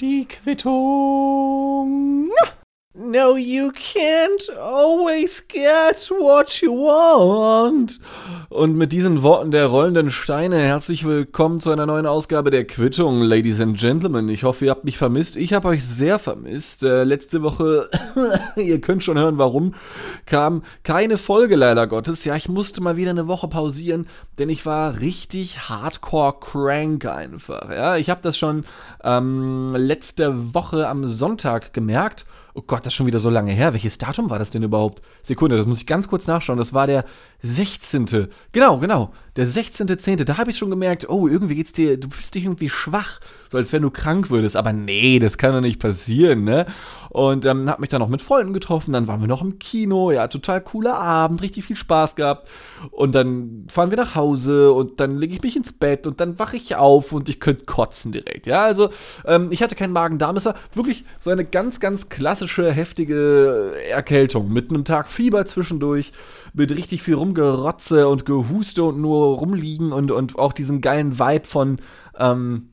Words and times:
Die 0.00 0.26
Quittung. 0.26 2.30
No, 3.00 3.36
you 3.36 3.70
can't 3.70 4.50
always 4.58 5.46
get 5.46 6.10
what 6.18 6.60
you 6.60 6.72
want. 6.72 8.00
Und 8.48 8.76
mit 8.76 8.90
diesen 8.90 9.22
Worten 9.22 9.52
der 9.52 9.66
rollenden 9.66 10.10
Steine 10.10 10.58
herzlich 10.58 11.04
willkommen 11.04 11.60
zu 11.60 11.70
einer 11.70 11.86
neuen 11.86 12.06
Ausgabe 12.06 12.50
der 12.50 12.66
Quittung, 12.66 13.22
Ladies 13.22 13.60
and 13.60 13.78
Gentlemen. 13.78 14.28
Ich 14.28 14.42
hoffe, 14.42 14.64
ihr 14.64 14.72
habt 14.72 14.82
mich 14.82 14.98
vermisst. 14.98 15.36
Ich 15.36 15.52
habe 15.52 15.68
euch 15.68 15.86
sehr 15.86 16.18
vermisst. 16.18 16.82
Äh, 16.82 17.04
letzte 17.04 17.44
Woche, 17.44 17.88
ihr 18.56 18.80
könnt 18.80 19.04
schon 19.04 19.16
hören, 19.16 19.38
warum, 19.38 19.76
kam 20.26 20.64
keine 20.82 21.18
Folge 21.18 21.54
leider 21.54 21.86
Gottes. 21.86 22.24
Ja, 22.24 22.34
ich 22.34 22.48
musste 22.48 22.80
mal 22.80 22.96
wieder 22.96 23.10
eine 23.10 23.28
Woche 23.28 23.46
pausieren, 23.46 24.08
denn 24.40 24.48
ich 24.48 24.66
war 24.66 25.00
richtig 25.00 25.68
hardcore 25.68 26.34
crank 26.40 27.06
einfach. 27.06 27.70
Ja, 27.70 27.96
ich 27.96 28.10
habe 28.10 28.22
das 28.22 28.36
schon 28.36 28.64
ähm, 29.04 29.76
letzte 29.76 30.52
Woche 30.52 30.88
am 30.88 31.06
Sonntag 31.06 31.72
gemerkt. 31.72 32.26
Oh 32.58 32.64
Gott, 32.66 32.80
das 32.80 32.88
ist 32.88 32.94
schon 32.96 33.06
wieder 33.06 33.20
so 33.20 33.30
lange 33.30 33.52
her. 33.52 33.72
Welches 33.72 33.98
Datum 33.98 34.30
war 34.30 34.40
das 34.40 34.50
denn 34.50 34.64
überhaupt? 34.64 35.00
Sekunde, 35.20 35.56
das 35.56 35.64
muss 35.64 35.78
ich 35.78 35.86
ganz 35.86 36.08
kurz 36.08 36.26
nachschauen. 36.26 36.58
Das 36.58 36.74
war 36.74 36.88
der 36.88 37.04
16. 37.42 38.28
Genau, 38.52 38.78
genau. 38.78 39.12
Der 39.36 39.46
16.10. 39.46 40.24
Da 40.24 40.36
habe 40.38 40.50
ich 40.50 40.58
schon 40.58 40.70
gemerkt, 40.70 41.08
oh, 41.08 41.28
irgendwie 41.28 41.54
geht's 41.54 41.70
dir, 41.70 41.98
du 41.98 42.10
fühlst 42.10 42.34
dich 42.34 42.44
irgendwie 42.44 42.68
schwach, 42.68 43.20
so 43.48 43.56
als 43.56 43.72
wenn 43.72 43.82
du 43.82 43.90
krank 43.90 44.30
würdest. 44.30 44.56
Aber 44.56 44.72
nee, 44.72 45.20
das 45.20 45.38
kann 45.38 45.52
doch 45.52 45.60
nicht 45.60 45.78
passieren, 45.80 46.42
ne? 46.42 46.66
Und 47.10 47.46
ähm, 47.46 47.68
habe 47.70 47.80
mich 47.80 47.90
dann 47.90 48.00
noch 48.00 48.08
mit 48.08 48.20
Freunden 48.20 48.52
getroffen. 48.52 48.92
Dann 48.92 49.06
waren 49.06 49.20
wir 49.20 49.28
noch 49.28 49.42
im 49.42 49.60
Kino. 49.60 50.10
Ja, 50.10 50.26
total 50.26 50.60
cooler 50.60 50.98
Abend, 50.98 51.40
richtig 51.40 51.64
viel 51.64 51.76
Spaß 51.76 52.16
gehabt. 52.16 52.50
Und 52.90 53.14
dann 53.14 53.66
fahren 53.68 53.90
wir 53.90 53.96
nach 53.96 54.16
Hause 54.16 54.72
und 54.72 54.98
dann 54.98 55.16
lege 55.16 55.34
ich 55.34 55.42
mich 55.42 55.56
ins 55.56 55.72
Bett 55.72 56.08
und 56.08 56.20
dann 56.20 56.38
wache 56.40 56.56
ich 56.56 56.74
auf 56.74 57.12
und 57.12 57.28
ich 57.28 57.38
könnte 57.38 57.64
kotzen 57.64 58.10
direkt. 58.10 58.46
Ja, 58.48 58.62
also 58.62 58.90
ähm, 59.24 59.48
ich 59.50 59.62
hatte 59.62 59.76
keinen 59.76 59.92
Magen-Darm. 59.92 60.36
Es 60.36 60.46
war 60.46 60.56
wirklich 60.74 61.04
so 61.20 61.30
eine 61.30 61.44
ganz, 61.44 61.78
ganz 61.78 62.08
klassische, 62.08 62.72
heftige 62.72 63.72
Erkältung 63.88 64.52
mit 64.52 64.70
einem 64.70 64.84
Tag 64.84 65.10
Fieber 65.10 65.46
zwischendurch, 65.46 66.12
mit 66.52 66.70
richtig 66.72 67.02
viel 67.02 67.14
Rumgerotze 67.14 68.08
und 68.08 68.26
Gehuste 68.26 68.84
und 68.84 69.00
nur 69.00 69.36
rumliegen 69.36 69.92
und, 69.92 70.10
und 70.10 70.38
auch 70.38 70.52
diesen 70.52 70.80
geilen 70.80 71.18
Vibe 71.18 71.46
von, 71.46 71.78
ähm, 72.18 72.70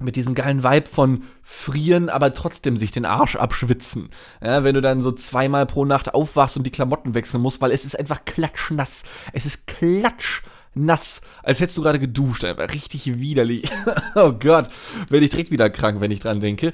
mit 0.00 0.16
diesem 0.16 0.34
geilen 0.34 0.62
Vibe 0.62 0.88
von 0.88 1.22
frieren, 1.42 2.08
aber 2.08 2.32
trotzdem 2.32 2.76
sich 2.76 2.90
den 2.90 3.04
Arsch 3.04 3.36
abschwitzen. 3.36 4.10
Ja, 4.42 4.64
wenn 4.64 4.74
du 4.74 4.80
dann 4.80 5.00
so 5.00 5.12
zweimal 5.12 5.66
pro 5.66 5.84
Nacht 5.84 6.14
aufwachst 6.14 6.56
und 6.56 6.64
die 6.64 6.70
Klamotten 6.70 7.14
wechseln 7.14 7.42
musst, 7.42 7.60
weil 7.60 7.72
es 7.72 7.84
ist 7.84 7.98
einfach 7.98 8.24
klatschnass. 8.24 9.02
Es 9.32 9.44
ist 9.44 9.66
klatschnass, 9.66 11.20
als 11.42 11.60
hättest 11.60 11.78
du 11.78 11.82
gerade 11.82 11.98
geduscht. 11.98 12.44
Einfach 12.44 12.72
richtig 12.72 13.18
widerlich. 13.18 13.64
oh 14.14 14.32
Gott, 14.32 14.68
werde 15.08 15.24
ich 15.24 15.30
direkt 15.30 15.50
wieder 15.50 15.70
krank, 15.70 16.00
wenn 16.00 16.10
ich 16.10 16.20
dran 16.20 16.40
denke 16.40 16.72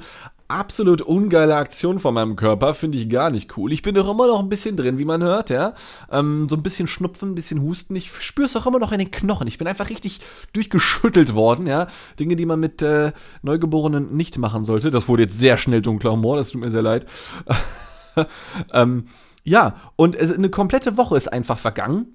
absolut 0.48 1.00
ungeile 1.02 1.56
Aktion 1.56 1.98
von 1.98 2.14
meinem 2.14 2.36
Körper, 2.36 2.74
finde 2.74 2.98
ich 2.98 3.08
gar 3.08 3.30
nicht 3.30 3.56
cool. 3.56 3.72
Ich 3.72 3.82
bin 3.82 3.94
doch 3.94 4.10
immer 4.10 4.26
noch 4.26 4.40
ein 4.40 4.48
bisschen 4.48 4.76
drin, 4.76 4.98
wie 4.98 5.04
man 5.04 5.22
hört, 5.22 5.50
ja. 5.50 5.74
Ähm, 6.10 6.48
so 6.48 6.56
ein 6.56 6.62
bisschen 6.62 6.86
Schnupfen, 6.86 7.32
ein 7.32 7.34
bisschen 7.34 7.62
Husten. 7.62 7.96
Ich 7.96 8.10
spüre 8.20 8.46
es 8.46 8.56
auch 8.56 8.66
immer 8.66 8.78
noch 8.78 8.92
in 8.92 8.98
den 8.98 9.10
Knochen. 9.10 9.48
Ich 9.48 9.58
bin 9.58 9.66
einfach 9.66 9.90
richtig 9.90 10.20
durchgeschüttelt 10.52 11.34
worden, 11.34 11.66
ja. 11.66 11.86
Dinge, 12.20 12.36
die 12.36 12.46
man 12.46 12.60
mit 12.60 12.82
äh, 12.82 13.12
Neugeborenen 13.42 14.14
nicht 14.16 14.38
machen 14.38 14.64
sollte. 14.64 14.90
Das 14.90 15.08
wurde 15.08 15.22
jetzt 15.22 15.38
sehr 15.38 15.56
schnell 15.56 15.82
dunkler 15.82 16.12
Humor, 16.12 16.36
das 16.36 16.50
tut 16.50 16.60
mir 16.60 16.70
sehr 16.70 16.82
leid. 16.82 17.06
ähm, 18.72 19.06
ja, 19.44 19.76
und 19.96 20.18
eine 20.18 20.50
komplette 20.50 20.96
Woche 20.96 21.16
ist 21.16 21.32
einfach 21.32 21.58
vergangen, 21.58 22.06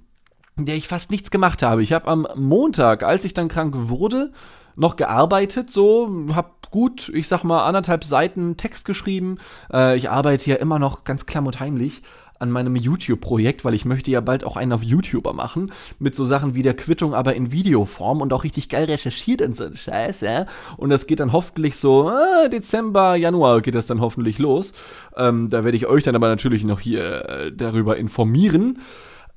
in 0.57 0.65
der 0.65 0.75
ich 0.75 0.87
fast 0.87 1.11
nichts 1.11 1.31
gemacht 1.31 1.63
habe. 1.63 1.83
Ich 1.83 1.93
habe 1.93 2.07
am 2.07 2.27
Montag, 2.35 3.03
als 3.03 3.23
ich 3.25 3.33
dann 3.33 3.47
krank 3.47 3.73
wurde, 3.75 4.31
noch 4.79 4.95
gearbeitet, 4.95 5.69
so, 5.69 6.09
hab 6.33 6.71
gut, 6.71 7.09
ich 7.09 7.27
sag 7.27 7.43
mal, 7.43 7.63
anderthalb 7.63 8.03
Seiten 8.03 8.57
Text 8.57 8.85
geschrieben. 8.85 9.37
Äh, 9.71 9.97
ich 9.97 10.09
arbeite 10.09 10.49
ja 10.49 10.55
immer 10.55 10.79
noch 10.79 11.03
ganz 11.03 11.25
klamm 11.25 11.47
und 11.47 11.59
heimlich 11.59 12.01
an 12.39 12.51
meinem 12.51 12.75
YouTube-Projekt, 12.77 13.65
weil 13.65 13.73
ich 13.73 13.83
möchte 13.83 14.11
ja 14.11 14.21
bald 14.21 14.45
auch 14.45 14.55
einen 14.55 14.71
auf 14.71 14.81
YouTuber 14.81 15.33
machen, 15.33 15.71
mit 15.99 16.15
so 16.15 16.23
Sachen 16.23 16.55
wie 16.55 16.61
der 16.61 16.73
Quittung, 16.73 17.13
aber 17.13 17.35
in 17.35 17.51
Videoform 17.51 18.21
und 18.21 18.31
auch 18.31 18.45
richtig 18.45 18.69
geil 18.69 18.85
recherchiert 18.85 19.41
und 19.41 19.57
so 19.57 19.65
ein 19.65 19.75
Scheiß, 19.75 20.21
ja. 20.21 20.45
Und 20.77 20.89
das 20.89 21.05
geht 21.05 21.19
dann 21.19 21.33
hoffentlich 21.33 21.75
so, 21.75 22.09
äh, 22.09 22.49
Dezember, 22.49 23.15
Januar 23.15 23.61
geht 23.61 23.75
das 23.75 23.87
dann 23.87 23.99
hoffentlich 23.99 24.39
los. 24.39 24.71
Ähm, 25.17 25.49
da 25.49 25.65
werde 25.65 25.75
ich 25.75 25.87
euch 25.87 26.05
dann 26.05 26.15
aber 26.15 26.29
natürlich 26.29 26.63
noch 26.63 26.79
hier 26.79 27.29
äh, 27.29 27.51
darüber 27.51 27.97
informieren. 27.97 28.79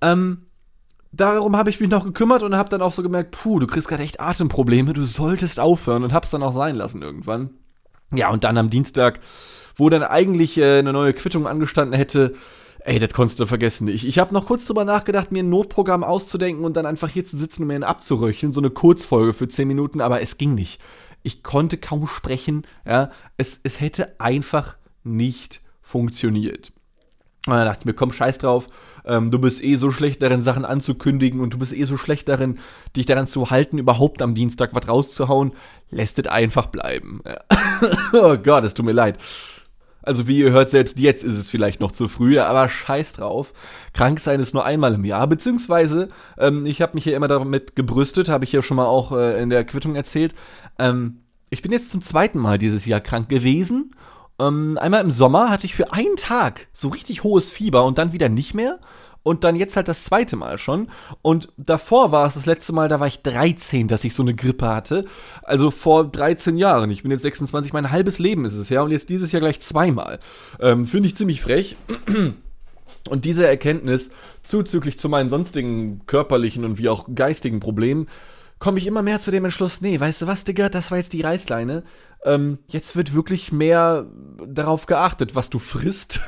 Ähm, 0.00 0.47
darum 1.12 1.56
habe 1.56 1.70
ich 1.70 1.80
mich 1.80 1.90
noch 1.90 2.04
gekümmert 2.04 2.42
und 2.42 2.56
habe 2.56 2.68
dann 2.68 2.82
auch 2.82 2.92
so 2.92 3.02
gemerkt, 3.02 3.32
puh, 3.32 3.58
du 3.58 3.66
kriegst 3.66 3.88
gerade 3.88 4.02
echt 4.02 4.20
Atemprobleme, 4.20 4.92
du 4.92 5.04
solltest 5.04 5.60
aufhören 5.60 6.02
und 6.02 6.12
hab's 6.12 6.30
dann 6.30 6.42
auch 6.42 6.54
sein 6.54 6.76
lassen 6.76 7.02
irgendwann. 7.02 7.50
Ja, 8.12 8.30
und 8.30 8.44
dann 8.44 8.58
am 8.58 8.70
Dienstag, 8.70 9.20
wo 9.76 9.88
dann 9.88 10.02
eigentlich 10.02 10.58
äh, 10.58 10.78
eine 10.78 10.92
neue 10.92 11.12
Quittung 11.12 11.46
angestanden 11.46 11.96
hätte, 11.96 12.34
ey, 12.84 12.98
das 12.98 13.12
konntest 13.12 13.40
du 13.40 13.46
vergessen. 13.46 13.88
Ich, 13.88 14.06
ich 14.06 14.18
habe 14.18 14.34
noch 14.34 14.46
kurz 14.46 14.64
drüber 14.66 14.84
nachgedacht, 14.84 15.32
mir 15.32 15.42
ein 15.42 15.48
Notprogramm 15.48 16.04
auszudenken 16.04 16.64
und 16.64 16.76
dann 16.76 16.86
einfach 16.86 17.08
hier 17.08 17.24
zu 17.24 17.36
sitzen 17.36 17.62
und 17.62 17.68
mir 17.68 17.74
einen 17.74 17.84
abzuröcheln, 17.84 18.52
so 18.52 18.60
eine 18.60 18.70
Kurzfolge 18.70 19.32
für 19.32 19.48
10 19.48 19.68
Minuten, 19.68 20.00
aber 20.00 20.20
es 20.20 20.38
ging 20.38 20.54
nicht. 20.54 20.80
Ich 21.22 21.42
konnte 21.42 21.78
kaum 21.78 22.08
sprechen, 22.08 22.66
ja, 22.84 23.10
es, 23.36 23.60
es 23.62 23.80
hätte 23.80 24.20
einfach 24.20 24.76
nicht 25.04 25.62
funktioniert. 25.80 26.72
Und 27.46 27.54
dann 27.54 27.66
dachte 27.66 27.80
ich 27.80 27.86
mir, 27.86 27.94
komm, 27.94 28.12
scheiß 28.12 28.38
drauf, 28.38 28.68
ähm, 29.04 29.30
du 29.30 29.38
bist 29.38 29.62
eh 29.62 29.76
so 29.76 29.90
schlecht 29.90 30.22
darin, 30.22 30.42
Sachen 30.42 30.64
anzukündigen 30.64 31.40
und 31.40 31.54
du 31.54 31.58
bist 31.58 31.72
eh 31.72 31.84
so 31.84 31.96
schlecht 31.96 32.28
darin, 32.28 32.58
dich 32.96 33.06
daran 33.06 33.26
zu 33.26 33.50
halten, 33.50 33.78
überhaupt 33.78 34.22
am 34.22 34.34
Dienstag 34.34 34.74
was 34.74 34.88
rauszuhauen. 34.88 35.52
Lässt 35.90 36.18
es 36.18 36.26
einfach 36.26 36.66
bleiben. 36.66 37.22
oh 38.12 38.36
Gott, 38.36 38.64
es 38.64 38.74
tut 38.74 38.86
mir 38.86 38.92
leid. 38.92 39.18
Also 40.02 40.26
wie 40.26 40.38
ihr 40.38 40.50
hört, 40.50 40.68
selbst 40.68 40.98
jetzt 40.98 41.22
ist 41.22 41.38
es 41.38 41.48
vielleicht 41.48 41.80
noch 41.80 41.92
zu 41.92 42.08
früh, 42.08 42.41
aber 42.41 42.68
scheiß 42.68 43.12
drauf. 43.12 43.52
Krank 43.92 44.18
sein 44.18 44.41
ist 44.41 44.52
nur 44.52 44.64
einmal 44.64 44.94
im 44.94 45.04
Jahr, 45.04 45.28
beziehungsweise 45.28 46.08
ähm, 46.38 46.66
ich 46.66 46.82
habe 46.82 46.94
mich 46.94 47.04
hier 47.04 47.16
immer 47.16 47.28
damit 47.28 47.76
gebrüstet, 47.76 48.28
habe 48.28 48.44
ich 48.44 48.52
ja 48.52 48.62
schon 48.62 48.76
mal 48.76 48.86
auch 48.86 49.12
äh, 49.12 49.41
in 49.41 49.48
der 49.48 49.64
Quittung 49.64 49.94
erzählt. 49.94 50.34
Ähm, 50.78 51.18
ich 51.50 51.62
bin 51.62 51.70
jetzt 51.70 51.92
zum 51.92 52.02
zweiten 52.02 52.38
Mal 52.38 52.58
dieses 52.58 52.84
Jahr 52.84 53.00
krank 53.00 53.28
gewesen 53.28 53.94
ähm, 54.48 54.78
einmal 54.80 55.03
im 55.03 55.10
Sommer 55.10 55.50
hatte 55.50 55.66
ich 55.66 55.75
für 55.75 55.92
einen 55.92 56.16
Tag 56.16 56.69
so 56.72 56.88
richtig 56.88 57.22
hohes 57.22 57.50
Fieber 57.50 57.84
und 57.84 57.98
dann 57.98 58.12
wieder 58.12 58.28
nicht 58.28 58.54
mehr. 58.54 58.78
Und 59.25 59.44
dann 59.44 59.54
jetzt 59.54 59.76
halt 59.76 59.86
das 59.86 60.03
zweite 60.03 60.34
Mal 60.34 60.58
schon. 60.58 60.88
Und 61.22 61.48
davor 61.56 62.10
war 62.10 62.26
es 62.26 62.34
das 62.34 62.47
letzte 62.47 62.72
Mal, 62.72 62.88
da 62.88 62.98
war 62.98 63.06
ich 63.06 63.22
13, 63.22 63.86
dass 63.86 64.03
ich 64.03 64.14
so 64.14 64.25
eine 64.25 64.34
Grippe 64.34 64.66
hatte. 64.66 65.04
Also 65.42 65.70
vor 65.70 66.04
13 66.04 66.56
Jahren. 66.56 66.91
Ich 66.91 67.03
bin 67.03 67.12
jetzt 67.12 67.22
26, 67.22 67.72
mein 67.72 67.92
halbes 67.92 68.19
Leben 68.19 68.44
ist 68.44 68.56
es 68.56 68.69
ja. 68.69 68.82
Und 68.82 68.91
jetzt 68.91 69.10
dieses 69.10 69.30
Jahr 69.30 69.41
gleich 69.41 69.60
zweimal. 69.60 70.19
Ähm, 70.59 70.86
Finde 70.86 71.06
ich 71.06 71.16
ziemlich 71.16 71.41
frech. 71.41 71.76
Und 73.09 73.24
diese 73.24 73.47
Erkenntnis, 73.47 74.10
zuzüglich 74.42 74.98
zu 74.98 75.09
meinen 75.09 75.28
sonstigen 75.28 76.03
körperlichen 76.06 76.64
und 76.64 76.78
wie 76.78 76.88
auch 76.88 77.09
geistigen 77.14 77.60
Problemen, 77.60 78.06
komme 78.62 78.78
ich 78.78 78.86
immer 78.86 79.02
mehr 79.02 79.18
zu 79.18 79.32
dem 79.32 79.44
Entschluss, 79.44 79.80
nee, 79.80 79.98
weißt 79.98 80.22
du 80.22 80.26
was, 80.28 80.44
Digga, 80.44 80.68
das 80.68 80.92
war 80.92 80.98
jetzt 80.98 81.12
die 81.12 81.22
Reißleine. 81.22 81.82
Ähm, 82.24 82.58
jetzt 82.68 82.94
wird 82.94 83.12
wirklich 83.12 83.50
mehr 83.50 84.06
darauf 84.46 84.86
geachtet, 84.86 85.34
was 85.34 85.50
du 85.50 85.58
frisst 85.58 86.20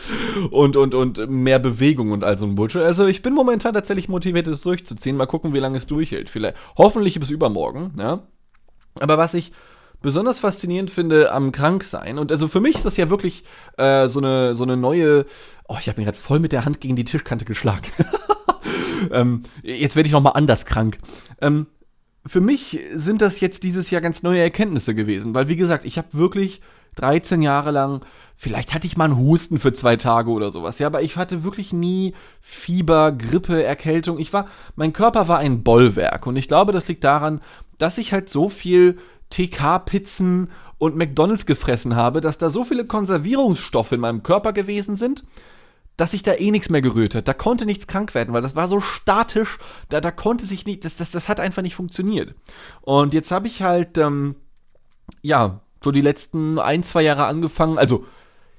und, 0.50 0.76
und, 0.76 0.94
und 0.94 1.30
mehr 1.30 1.58
Bewegung 1.58 2.12
und 2.12 2.24
all 2.24 2.36
so 2.36 2.44
ein 2.44 2.56
Bullshit. 2.56 2.82
Also 2.82 3.06
ich 3.06 3.22
bin 3.22 3.32
momentan 3.32 3.72
tatsächlich 3.72 4.10
motiviert, 4.10 4.48
es 4.48 4.60
durchzuziehen. 4.60 5.16
Mal 5.16 5.24
gucken, 5.24 5.54
wie 5.54 5.60
lange 5.60 5.78
es 5.78 5.86
durchhält. 5.86 6.28
Vielleicht, 6.28 6.56
hoffentlich 6.76 7.18
bis 7.18 7.30
übermorgen, 7.30 7.94
ja. 7.98 8.20
Aber 9.00 9.16
was 9.16 9.32
ich 9.32 9.52
besonders 10.02 10.38
faszinierend 10.40 10.90
finde 10.90 11.32
am 11.32 11.52
Kranksein, 11.52 12.18
und 12.18 12.30
also 12.30 12.48
für 12.48 12.60
mich 12.60 12.74
ist 12.74 12.84
das 12.84 12.98
ja 12.98 13.08
wirklich 13.08 13.44
äh, 13.78 14.08
so, 14.08 14.18
eine, 14.18 14.54
so 14.54 14.62
eine 14.62 14.76
neue, 14.76 15.24
oh, 15.66 15.76
ich 15.80 15.88
habe 15.88 15.98
mir 15.98 16.04
gerade 16.04 16.18
voll 16.18 16.38
mit 16.38 16.52
der 16.52 16.66
Hand 16.66 16.82
gegen 16.82 16.96
die 16.96 17.04
Tischkante 17.04 17.46
geschlagen. 17.46 17.90
ähm, 19.10 19.42
jetzt 19.62 19.96
werde 19.96 20.06
ich 20.06 20.12
noch 20.12 20.20
mal 20.20 20.32
anders 20.32 20.66
krank. 20.66 20.98
Ähm, 21.40 21.66
für 22.26 22.40
mich 22.40 22.78
sind 22.94 23.22
das 23.22 23.40
jetzt 23.40 23.62
dieses 23.62 23.90
Jahr 23.90 24.00
ganz 24.00 24.22
neue 24.22 24.40
Erkenntnisse 24.40 24.94
gewesen, 24.94 25.34
weil 25.34 25.48
wie 25.48 25.56
gesagt, 25.56 25.84
ich 25.84 25.98
habe 25.98 26.08
wirklich 26.12 26.60
13 26.96 27.42
Jahre 27.42 27.70
lang, 27.70 28.00
vielleicht 28.36 28.74
hatte 28.74 28.86
ich 28.86 28.96
mal 28.96 29.06
einen 29.06 29.18
Husten 29.18 29.58
für 29.58 29.72
zwei 29.72 29.96
Tage 29.96 30.30
oder 30.30 30.50
sowas, 30.50 30.78
ja, 30.78 30.88
aber 30.88 31.02
ich 31.02 31.16
hatte 31.16 31.44
wirklich 31.44 31.72
nie 31.72 32.14
Fieber, 32.40 33.12
Grippe, 33.12 33.62
Erkältung. 33.62 34.18
Ich 34.18 34.32
war, 34.32 34.48
mein 34.74 34.92
Körper 34.92 35.28
war 35.28 35.38
ein 35.38 35.62
Bollwerk 35.62 36.26
und 36.26 36.36
ich 36.36 36.48
glaube, 36.48 36.72
das 36.72 36.88
liegt 36.88 37.04
daran, 37.04 37.40
dass 37.78 37.98
ich 37.98 38.12
halt 38.12 38.28
so 38.28 38.48
viel 38.48 38.98
TK-Pizzen 39.30 40.50
und 40.78 40.96
McDonalds 40.96 41.46
gefressen 41.46 41.96
habe, 41.96 42.20
dass 42.20 42.38
da 42.38 42.50
so 42.50 42.64
viele 42.64 42.84
Konservierungsstoffe 42.84 43.92
in 43.92 44.00
meinem 44.00 44.22
Körper 44.22 44.52
gewesen 44.52 44.96
sind, 44.96 45.24
dass 45.98 46.12
sich 46.12 46.22
da 46.22 46.32
eh 46.34 46.50
nichts 46.50 46.70
mehr 46.70 46.80
gerührt 46.80 47.14
hat. 47.14 47.28
Da 47.28 47.34
konnte 47.34 47.66
nichts 47.66 47.86
krank 47.86 48.14
werden, 48.14 48.32
weil 48.32 48.40
das 48.40 48.56
war 48.56 48.68
so 48.68 48.80
statisch, 48.80 49.58
da, 49.90 50.00
da 50.00 50.10
konnte 50.10 50.46
sich 50.46 50.64
nicht, 50.64 50.86
das, 50.86 50.96
das, 50.96 51.10
das 51.10 51.28
hat 51.28 51.40
einfach 51.40 51.60
nicht 51.60 51.74
funktioniert. 51.74 52.34
Und 52.80 53.12
jetzt 53.12 53.30
habe 53.32 53.48
ich 53.48 53.62
halt, 53.62 53.98
ähm, 53.98 54.36
ja, 55.20 55.60
so 55.82 55.90
die 55.90 56.00
letzten 56.00 56.58
ein, 56.58 56.82
zwei 56.82 57.02
Jahre 57.02 57.26
angefangen, 57.26 57.78
also 57.78 58.06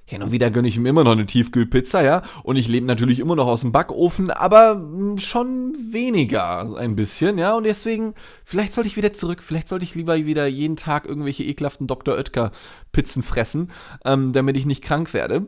Hin 0.03 0.23
und 0.23 0.31
wieder 0.31 0.49
gönne 0.49 0.67
ich 0.67 0.77
mir 0.77 0.89
immer 0.89 1.03
noch 1.03 1.11
eine 1.11 1.27
Tiefkühlpizza, 1.27 2.01
ja. 2.01 2.23
Und 2.43 2.55
ich 2.55 2.67
lebe 2.67 2.87
natürlich 2.87 3.19
immer 3.19 3.35
noch 3.35 3.47
aus 3.47 3.61
dem 3.61 3.71
Backofen, 3.71 4.31
aber 4.31 4.71
hm, 4.71 5.19
schon 5.19 5.77
weniger 5.91 6.75
ein 6.77 6.95
bisschen, 6.95 7.37
ja. 7.37 7.55
Und 7.55 7.63
deswegen, 7.63 8.15
vielleicht 8.43 8.73
sollte 8.73 8.89
ich 8.89 8.97
wieder 8.97 9.13
zurück. 9.13 9.43
Vielleicht 9.43 9.67
sollte 9.67 9.85
ich 9.85 9.95
lieber 9.95 10.17
wieder 10.25 10.47
jeden 10.47 10.75
Tag 10.75 11.05
irgendwelche 11.05 11.43
ekelhaften 11.43 11.85
Dr. 11.85 12.15
Oetker 12.15 12.51
Pizzen 12.91 13.21
fressen, 13.23 13.69
ähm, 14.03 14.33
damit 14.33 14.57
ich 14.57 14.65
nicht 14.65 14.83
krank 14.83 15.13
werde. 15.13 15.45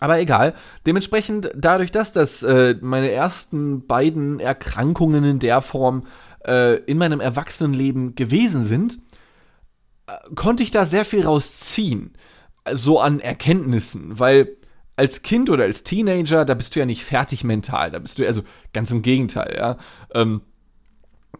Aber 0.00 0.20
egal. 0.20 0.54
Dementsprechend, 0.86 1.50
dadurch, 1.56 1.90
dass 1.90 2.12
das 2.12 2.42
äh, 2.42 2.76
meine 2.80 3.10
ersten 3.10 3.86
beiden 3.86 4.38
Erkrankungen 4.38 5.24
in 5.24 5.38
der 5.38 5.60
Form 5.60 6.06
äh, 6.46 6.76
in 6.84 6.98
meinem 6.98 7.20
Erwachsenenleben 7.20 8.14
gewesen 8.14 8.64
sind, 8.64 8.98
äh, 10.06 10.12
konnte 10.34 10.62
ich 10.62 10.70
da 10.70 10.84
sehr 10.84 11.04
viel 11.04 11.24
rausziehen 11.24 12.12
so 12.72 13.00
an 13.00 13.20
Erkenntnissen, 13.20 14.18
weil 14.18 14.56
als 14.96 15.22
Kind 15.22 15.48
oder 15.48 15.64
als 15.64 15.84
Teenager, 15.84 16.44
da 16.44 16.54
bist 16.54 16.74
du 16.74 16.80
ja 16.80 16.86
nicht 16.86 17.04
fertig 17.04 17.44
mental, 17.44 17.90
da 17.90 17.98
bist 17.98 18.18
du, 18.18 18.26
also 18.26 18.42
ganz 18.72 18.90
im 18.90 19.02
Gegenteil, 19.02 19.54
ja. 19.56 19.76
Ähm, 20.12 20.42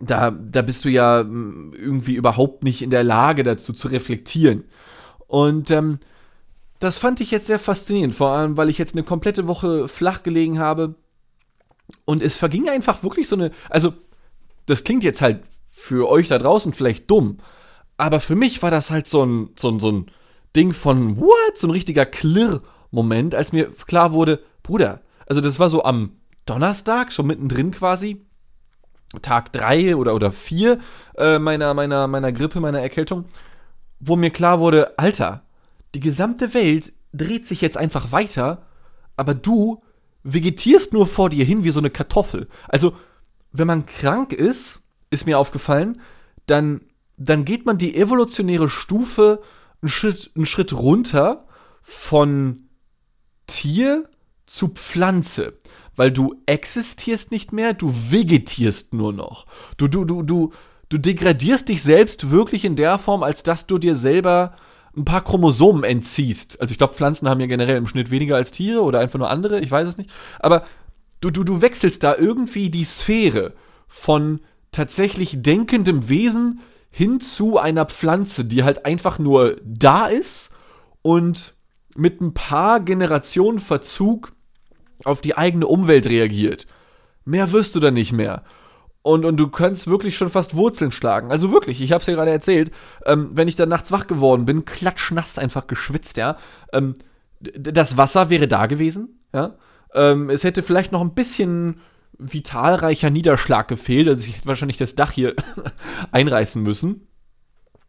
da, 0.01 0.31
da 0.31 0.62
bist 0.62 0.85
du 0.85 0.89
ja 0.89 1.25
mm, 1.25 1.73
irgendwie 1.77 2.15
überhaupt 2.15 2.62
nicht 2.62 2.83
in 2.83 2.91
der 2.91 3.03
Lage 3.03 3.43
dazu 3.43 3.73
zu 3.73 3.89
reflektieren. 3.89 4.65
Und 5.27 5.71
ähm, 5.73 5.99
das 6.79 6.99
fand 6.99 7.21
ich 7.21 7.31
jetzt 7.31 7.47
sehr 7.47 7.59
faszinierend, 7.59 8.15
vor 8.15 8.31
allem, 8.31 8.57
weil 8.57 8.69
ich 8.69 8.79
jetzt 8.79 8.95
eine 8.95 9.05
komplette 9.05 9.47
Woche 9.47 9.89
flach 9.89 10.23
gelegen 10.23 10.59
habe. 10.59 10.95
Und 12.05 12.23
es 12.23 12.37
verging 12.37 12.69
einfach 12.69 13.03
wirklich 13.03 13.29
so 13.29 13.37
eine. 13.37 13.51
Also, 13.71 13.95
das 14.67 14.85
klingt 14.85 15.03
jetzt 15.03 15.23
halt 15.23 15.43
für 15.67 16.09
euch 16.09 16.29
da 16.29 16.39
draußen 16.39 16.75
vielleicht 16.75 17.11
dumm, 17.11 17.39
aber 17.97 18.21
für 18.21 18.37
mich 18.37 18.63
war 18.63 18.71
das 18.71 18.91
halt 18.91 19.07
so 19.07 19.25
ein, 19.25 19.51
so 19.57 19.69
ein, 19.71 19.81
so 19.81 19.91
ein 19.91 20.07
Ding 20.55 20.73
von, 20.73 21.19
what? 21.19 21.57
So 21.57 21.67
ein 21.67 21.73
richtiger 21.73 22.07
Klirr-Moment, 22.07 23.35
als 23.35 23.53
mir 23.53 23.71
klar 23.87 24.13
wurde, 24.13 24.41
Bruder, 24.63 25.03
also 25.27 25.41
das 25.41 25.59
war 25.59 25.69
so 25.69 25.85
am 25.85 26.13
Donnerstag, 26.47 27.13
schon 27.13 27.27
mittendrin 27.27 27.71
quasi, 27.71 28.25
Tag 29.23 29.53
3 29.53 29.97
oder, 29.97 30.15
oder 30.15 30.33
4 30.33 30.79
äh, 31.17 31.39
meiner, 31.39 31.75
meiner, 31.75 32.07
meiner 32.07 32.33
Grippe, 32.33 32.61
meiner 32.61 32.81
Erkältung, 32.81 33.25
wo 34.01 34.17
mir 34.17 34.31
klar 34.31 34.61
wurde, 34.61 34.99
Alter, 34.99 35.43
die 35.99 36.11
gesamte 36.11 36.55
Welt 36.55 36.93
dreht 37.12 37.49
sich 37.49 37.61
jetzt 37.61 37.77
einfach 37.77 38.12
weiter, 38.12 38.69
aber 39.17 39.35
du 39.35 39.83
vegetierst 40.23 40.93
nur 40.93 41.09
vor 41.09 41.29
dir 41.29 41.45
hin 41.45 41.65
wie 41.65 41.71
so 41.71 41.81
eine 41.81 41.91
Kartoffel. 41.91 42.47
Also, 42.69 42.95
wenn 43.50 43.67
man 43.67 43.85
krank 43.85 44.33
ist, 44.33 44.83
ist 45.11 45.27
mir 45.27 45.41
aufgefallen, 45.41 46.00
dann, 46.47 46.83
dann 47.17 47.45
geht 47.45 47.67
man 47.67 47.79
die 47.79 47.97
evolutionäre 47.97 48.69
Stufe 48.69 49.43
einen 49.83 49.89
Schritt, 49.89 50.31
einen 50.37 50.47
Schritt 50.47 50.73
runter 50.73 51.49
von 51.83 52.69
Tier 53.49 54.09
zu 54.47 54.69
Pflanze. 54.69 55.59
Weil 55.97 56.12
du 56.12 56.37
existierst 56.47 57.33
nicht 57.33 57.53
mehr, 57.53 57.75
du 57.75 57.93
vegetierst 57.93 58.94
nur 58.94 59.12
noch. 59.12 59.47
Du, 59.79 59.89
du, 59.89 60.05
du, 60.05 60.23
du, 60.23 60.53
du 60.91 60.99
degradierst 60.99 61.69
dich 61.69 61.83
selbst 61.83 62.31
wirklich 62.31 62.65
in 62.65 62.77
der 62.77 62.99
Form, 62.99 63.25
als 63.25 63.43
dass 63.43 63.67
du 63.67 63.79
dir 63.79 63.97
selber 63.97 64.55
ein 64.96 65.05
paar 65.05 65.23
Chromosomen 65.23 65.85
entziehst. 65.85 66.61
Also 66.61 66.73
ich 66.73 66.79
glaube, 66.79 66.94
Pflanzen 66.94 67.29
haben 67.29 67.40
ja 67.40 67.46
generell 67.46 67.76
im 67.76 67.87
Schnitt 67.87 68.11
weniger 68.11 68.37
als 68.37 68.50
Tiere 68.50 68.82
oder 68.82 69.00
einfach 69.00 69.19
nur 69.19 69.31
andere, 69.31 69.61
ich 69.61 69.70
weiß 69.70 69.88
es 69.88 69.99
nicht. 69.99 70.11
Aber 70.40 70.64
du, 71.20 71.31
du, 71.31 71.44
du 71.44 71.61
wechselst 71.61 72.02
da 72.02 72.17
irgendwie 72.17 72.70
die 72.70 72.85
Sphäre 72.85 73.55
von 73.87 74.40
tatsächlich 74.73 75.43
denkendem 75.43 76.08
Wesen 76.08 76.61
hin 76.90 77.20
zu 77.20 77.58
einer 77.58 77.87
Pflanze, 77.87 78.44
die 78.44 78.64
halt 78.64 78.85
einfach 78.85 79.19
nur 79.19 79.56
da 79.64 80.06
ist 80.06 80.50
und 81.02 81.55
mit 81.96 82.20
ein 82.20 82.34
paar 82.34 82.81
Generationen 82.81 83.61
Verzug 83.61 84.32
auf 85.05 85.20
die 85.20 85.37
eigene 85.37 85.67
Umwelt 85.67 86.06
reagiert. 86.06 86.67
Mehr 87.25 87.52
wirst 87.52 87.75
du 87.76 87.81
dann 87.81 87.94
nicht 87.94 88.12
mehr. 88.12 88.43
Und, 89.03 89.25
und 89.25 89.37
du 89.39 89.49
kannst 89.49 89.87
wirklich 89.87 90.17
schon 90.17 90.29
fast 90.29 90.55
Wurzeln 90.55 90.91
schlagen. 90.91 91.31
Also 91.31 91.53
wirklich, 91.53 91.81
ich 91.81 91.93
hab's 91.93 92.06
ja 92.06 92.15
gerade 92.15 92.31
erzählt, 92.31 92.71
ähm, 93.06 93.31
wenn 93.33 93.49
ich 93.49 93.56
dann 93.56 93.69
nachts 93.69 93.93
wach 93.93 94.06
geworden 94.06 94.45
bin, 94.45 94.65
klatschnass 94.65 95.39
einfach 95.39 95.67
geschwitzt, 95.67 96.17
ja. 96.17 96.37
Ähm, 96.73 96.97
das 97.41 97.97
Wasser 97.97 98.29
wäre 98.31 98.49
da 98.49 98.67
gewesen, 98.67 99.21
ja. 99.33 99.56
Ähm, 99.95 100.29
es 100.29 100.45
hätte 100.45 100.62
vielleicht 100.62 100.93
noch 100.93 101.00
ein 101.00 101.15
bisschen 101.15 101.81
vitalreicher 102.19 103.11
Niederschlag 103.11 103.69
gefehlt. 103.69 104.09
Also 104.09 104.27
ich 104.27 104.37
hätte 104.37 104.47
wahrscheinlich 104.47 104.77
das 104.77 104.95
Dach 104.95 105.12
hier 105.12 105.35
einreißen 106.11 106.62
müssen. 106.62 107.06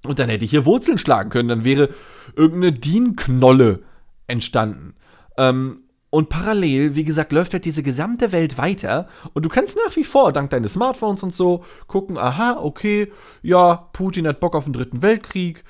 Und 0.06 0.20
dann 0.20 0.30
hätte 0.30 0.46
ich 0.46 0.52
hier 0.52 0.66
Wurzeln 0.66 0.98
schlagen 0.98 1.30
können. 1.30 1.50
Dann 1.50 1.64
wäre 1.66 1.90
irgendeine 2.36 2.72
Dienknolle 2.72 3.82
entstanden. 4.28 4.96
Ähm, 5.38 5.84
und 6.12 6.30
parallel, 6.30 6.96
wie 6.96 7.04
gesagt, 7.04 7.32
läuft 7.32 7.54
halt 7.54 7.66
diese 7.66 7.84
gesamte 7.84 8.32
Welt 8.32 8.58
weiter. 8.58 9.08
Und 9.34 9.46
du 9.46 9.50
kannst 9.50 9.78
nach 9.86 9.96
wie 9.96 10.04
vor, 10.04 10.34
dank 10.34 10.50
deines 10.50 10.74
Smartphones 10.74 11.22
und 11.22 11.36
so, 11.36 11.64
gucken, 11.88 12.18
aha, 12.18 12.58
okay, 12.62 13.12
ja, 13.44 13.76
Putin 13.94 14.28
hat 14.28 14.40
Bock 14.40 14.56
auf 14.56 14.64
den 14.64 14.74
dritten 14.74 15.04
Weltkrieg. 15.04 15.64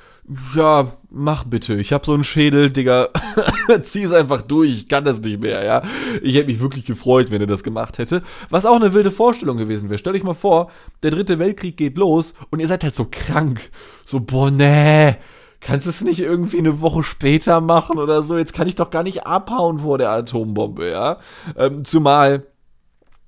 Ja, 0.55 0.93
mach 1.09 1.43
bitte. 1.43 1.75
Ich 1.75 1.91
hab 1.91 2.05
so 2.05 2.13
einen 2.13 2.23
Schädel, 2.23 2.71
Digga. 2.71 3.09
Zieh 3.81 4.03
es 4.03 4.13
einfach 4.13 4.43
durch. 4.43 4.71
Ich 4.71 4.87
kann 4.87 5.03
das 5.03 5.21
nicht 5.21 5.41
mehr, 5.41 5.65
ja. 5.65 5.81
Ich 6.21 6.35
hätte 6.35 6.47
mich 6.47 6.61
wirklich 6.61 6.85
gefreut, 6.85 7.31
wenn 7.31 7.41
er 7.41 7.47
das 7.47 7.63
gemacht 7.63 7.97
hätte. 7.97 8.21
Was 8.49 8.67
auch 8.67 8.75
eine 8.75 8.93
wilde 8.93 9.11
Vorstellung 9.11 9.57
gewesen 9.57 9.89
wäre. 9.89 9.97
Stell 9.97 10.13
dich 10.13 10.23
mal 10.23 10.35
vor, 10.35 10.71
der 11.01 11.11
dritte 11.11 11.39
Weltkrieg 11.39 11.77
geht 11.77 11.97
los 11.97 12.35
und 12.51 12.59
ihr 12.59 12.67
seid 12.67 12.83
halt 12.83 12.95
so 12.95 13.07
krank. 13.09 13.71
So, 14.05 14.19
boah, 14.19 14.51
nee 14.51 15.15
kannst 15.61 15.85
du 15.85 15.89
es 15.89 16.01
nicht 16.01 16.19
irgendwie 16.19 16.59
eine 16.59 16.81
Woche 16.81 17.03
später 17.03 17.61
machen 17.61 17.97
oder 17.97 18.23
so? 18.23 18.37
Jetzt 18.37 18.53
kann 18.53 18.67
ich 18.67 18.75
doch 18.75 18.89
gar 18.89 19.03
nicht 19.03 19.25
abhauen 19.25 19.79
vor 19.79 19.97
der 19.97 20.11
Atombombe, 20.11 20.89
ja? 20.89 21.17
Ähm, 21.57 21.85
zumal 21.85 22.45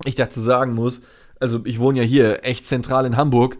ich 0.06 0.16
dazu 0.16 0.42
sagen 0.42 0.74
muss, 0.74 1.01
also 1.39 1.62
ich 1.66 1.80
wohne 1.80 2.00
ja 2.00 2.06
hier 2.06 2.45
echt 2.45 2.66
zentral 2.66 3.06
in 3.06 3.18
Hamburg, 3.18 3.57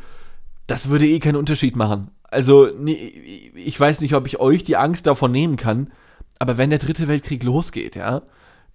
das 0.68 0.90
würde 0.90 1.08
eh 1.08 1.20
keinen 1.20 1.36
Unterschied 1.36 1.76
machen. 1.76 2.12
Also 2.24 2.70
ich 2.86 3.78
weiß 3.80 4.02
nicht, 4.02 4.16
ob 4.16 4.26
ich 4.26 4.40
euch 4.40 4.64
die 4.64 4.78
Angst 4.78 5.06
davon 5.06 5.32
nehmen 5.32 5.58
kann, 5.58 5.92
aber 6.40 6.58
wenn 6.58 6.70
der 6.70 6.80
dritte 6.80 7.08
Weltkrieg 7.08 7.44
losgeht, 7.44 7.96
ja, 7.96 8.22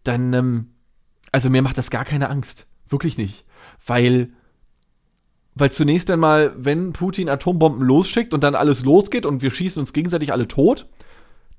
dann, 0.04 0.32
ähm, 0.34 0.66
also 1.32 1.50
mir 1.50 1.62
macht 1.62 1.78
das 1.78 1.90
gar 1.90 2.04
keine 2.04 2.28
Angst. 2.28 2.66
Wirklich 2.88 3.18
nicht. 3.18 3.44
Weil 3.84 4.30
weil 5.56 5.72
zunächst 5.72 6.10
einmal, 6.10 6.52
wenn 6.56 6.92
Putin 6.92 7.30
Atombomben 7.30 7.82
losschickt 7.82 8.34
und 8.34 8.44
dann 8.44 8.54
alles 8.54 8.84
losgeht 8.84 9.24
und 9.24 9.42
wir 9.42 9.50
schießen 9.50 9.80
uns 9.80 9.94
gegenseitig 9.94 10.32
alle 10.32 10.46
tot, 10.46 10.86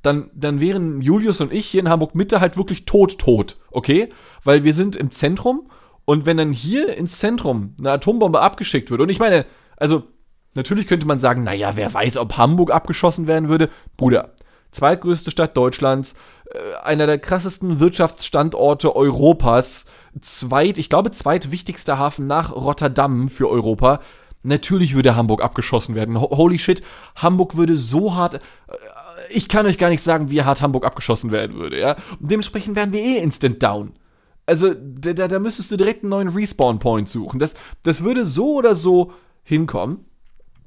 dann, 0.04 0.30
dann 0.36 0.62
wären 0.62 1.02
Julius 1.02 1.42
und 1.42 1.52
ich 1.52 1.66
hier 1.66 1.82
in 1.82 1.90
Hamburg 1.90 2.14
Mitte 2.14 2.40
halt 2.40 2.58
wirklich 2.58 2.86
tot, 2.86 3.18
tot, 3.18 3.58
okay? 3.72 4.10
Weil 4.44 4.64
wir 4.64 4.76
sind 4.76 4.96
im 4.96 5.10
Zentrum 5.10 5.70
und 6.06 6.28
wenn 6.28 6.38
dann 6.38 6.54
hier 6.54 6.96
ins 6.96 7.18
Zentrum 7.18 7.74
eine 7.80 7.92
Atombombe 7.92 8.40
abgeschickt 8.40 8.92
wird, 8.92 9.02
und 9.02 9.10
ich 9.10 9.20
meine, 9.20 9.46
also 9.78 10.04
natürlich 10.54 10.86
könnte 10.86 11.08
man 11.08 11.20
sagen, 11.20 11.44
naja, 11.44 11.72
wer 11.76 11.92
weiß, 11.92 12.18
ob 12.18 12.38
Hamburg 12.38 12.72
abgeschossen 12.72 13.26
werden 13.26 13.50
würde. 13.50 13.70
Bruder, 13.98 14.36
zweitgrößte 14.72 15.32
Stadt 15.32 15.58
Deutschlands, 15.58 16.14
äh, 16.52 16.84
einer 16.84 17.08
der 17.08 17.18
krassesten 17.18 17.80
Wirtschaftsstandorte 17.80 18.96
Europas, 18.96 19.86
zweit, 20.22 20.78
ich 20.78 20.90
glaube, 20.90 21.12
zweitwichtigster 21.12 21.98
Hafen 21.98 22.28
nach 22.28 22.52
Rotterdam 22.52 23.30
für 23.30 23.50
Europa. 23.50 24.00
Natürlich 24.44 24.96
würde 24.96 25.16
Hamburg 25.16 25.44
abgeschossen 25.44 25.96
werden. 25.96 26.20
Holy 26.20 26.60
shit, 26.60 26.82
Hamburg 27.16 27.58
würde 27.58 27.78
so 27.78 28.16
hart. 28.16 28.36
Äh, 28.36 28.40
ich 29.30 29.48
kann 29.48 29.66
euch 29.66 29.78
gar 29.78 29.90
nicht 29.90 30.04
sagen, 30.04 30.30
wie 30.30 30.44
hart 30.44 30.62
Hamburg 30.62 30.86
abgeschossen 30.86 31.32
werden 31.32 31.58
würde, 31.58 31.80
ja. 31.80 31.96
Und 32.20 32.32
dementsprechend 32.32 32.76
wären 32.76 32.92
wir 32.92 33.02
eh 33.02 33.18
instant 33.18 33.62
down. 33.62 33.94
Also, 34.46 34.74
da, 34.74 35.28
da 35.28 35.40
müsstest 35.40 35.72
du 35.72 35.76
direkt 35.78 36.04
einen 36.04 36.12
neuen 36.12 36.30
Respawn-Point 36.30 37.10
suchen. 37.10 37.40
Das, 37.40 37.56
das 37.84 38.04
würde 38.04 38.26
so 38.26 38.54
oder 38.54 38.76
so 38.76 39.12
hinkommen. 39.44 40.06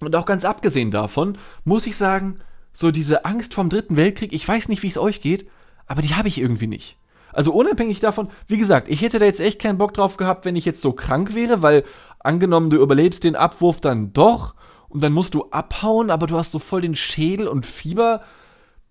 Und 0.00 0.14
auch 0.16 0.26
ganz 0.26 0.45
abgesehen 0.45 0.90
davon, 0.90 1.38
muss 1.64 1.87
ich 1.87 1.97
sagen, 1.97 2.40
so 2.73 2.90
diese 2.90 3.25
Angst 3.25 3.54
vom 3.54 3.69
Dritten 3.69 3.97
Weltkrieg, 3.97 4.33
ich 4.33 4.47
weiß 4.47 4.69
nicht, 4.69 4.83
wie 4.83 4.88
es 4.88 4.99
euch 4.99 5.21
geht, 5.21 5.49
aber 5.87 6.02
die 6.02 6.14
habe 6.14 6.28
ich 6.28 6.40
irgendwie 6.40 6.66
nicht. 6.66 6.99
Also 7.33 7.53
unabhängig 7.53 8.01
davon, 8.01 8.29
wie 8.47 8.59
gesagt, 8.59 8.89
ich 8.89 9.03
hätte 9.03 9.19
da 9.19 9.27
jetzt 9.27 9.41
echt 9.41 9.61
keinen 9.61 9.79
Bock 9.79 9.95
drauf 9.95 10.17
gehabt, 10.17 10.45
wenn 10.45 10.57
ich 10.57 10.65
jetzt 10.65 10.83
so 10.83 10.93
krank 10.93 11.35
wäre, 11.35 11.63
weil 11.63 11.85
angenommen, 12.19 12.71
du 12.71 12.77
überlebst 12.83 13.25
den 13.25 13.37
Abwurf 13.37 13.81
dann 13.81 14.13
doch 14.13 14.55
und 14.89 15.03
dann 15.03 15.13
musst 15.13 15.35
du 15.35 15.47
abhauen, 15.51 16.11
aber 16.11 16.27
du 16.27 16.37
hast 16.37 16.53
so 16.53 16.59
voll 16.59 16.81
den 16.81 16.97
Schädel 16.97 17.49
und 17.49 17.67
Fieber. 17.67 18.23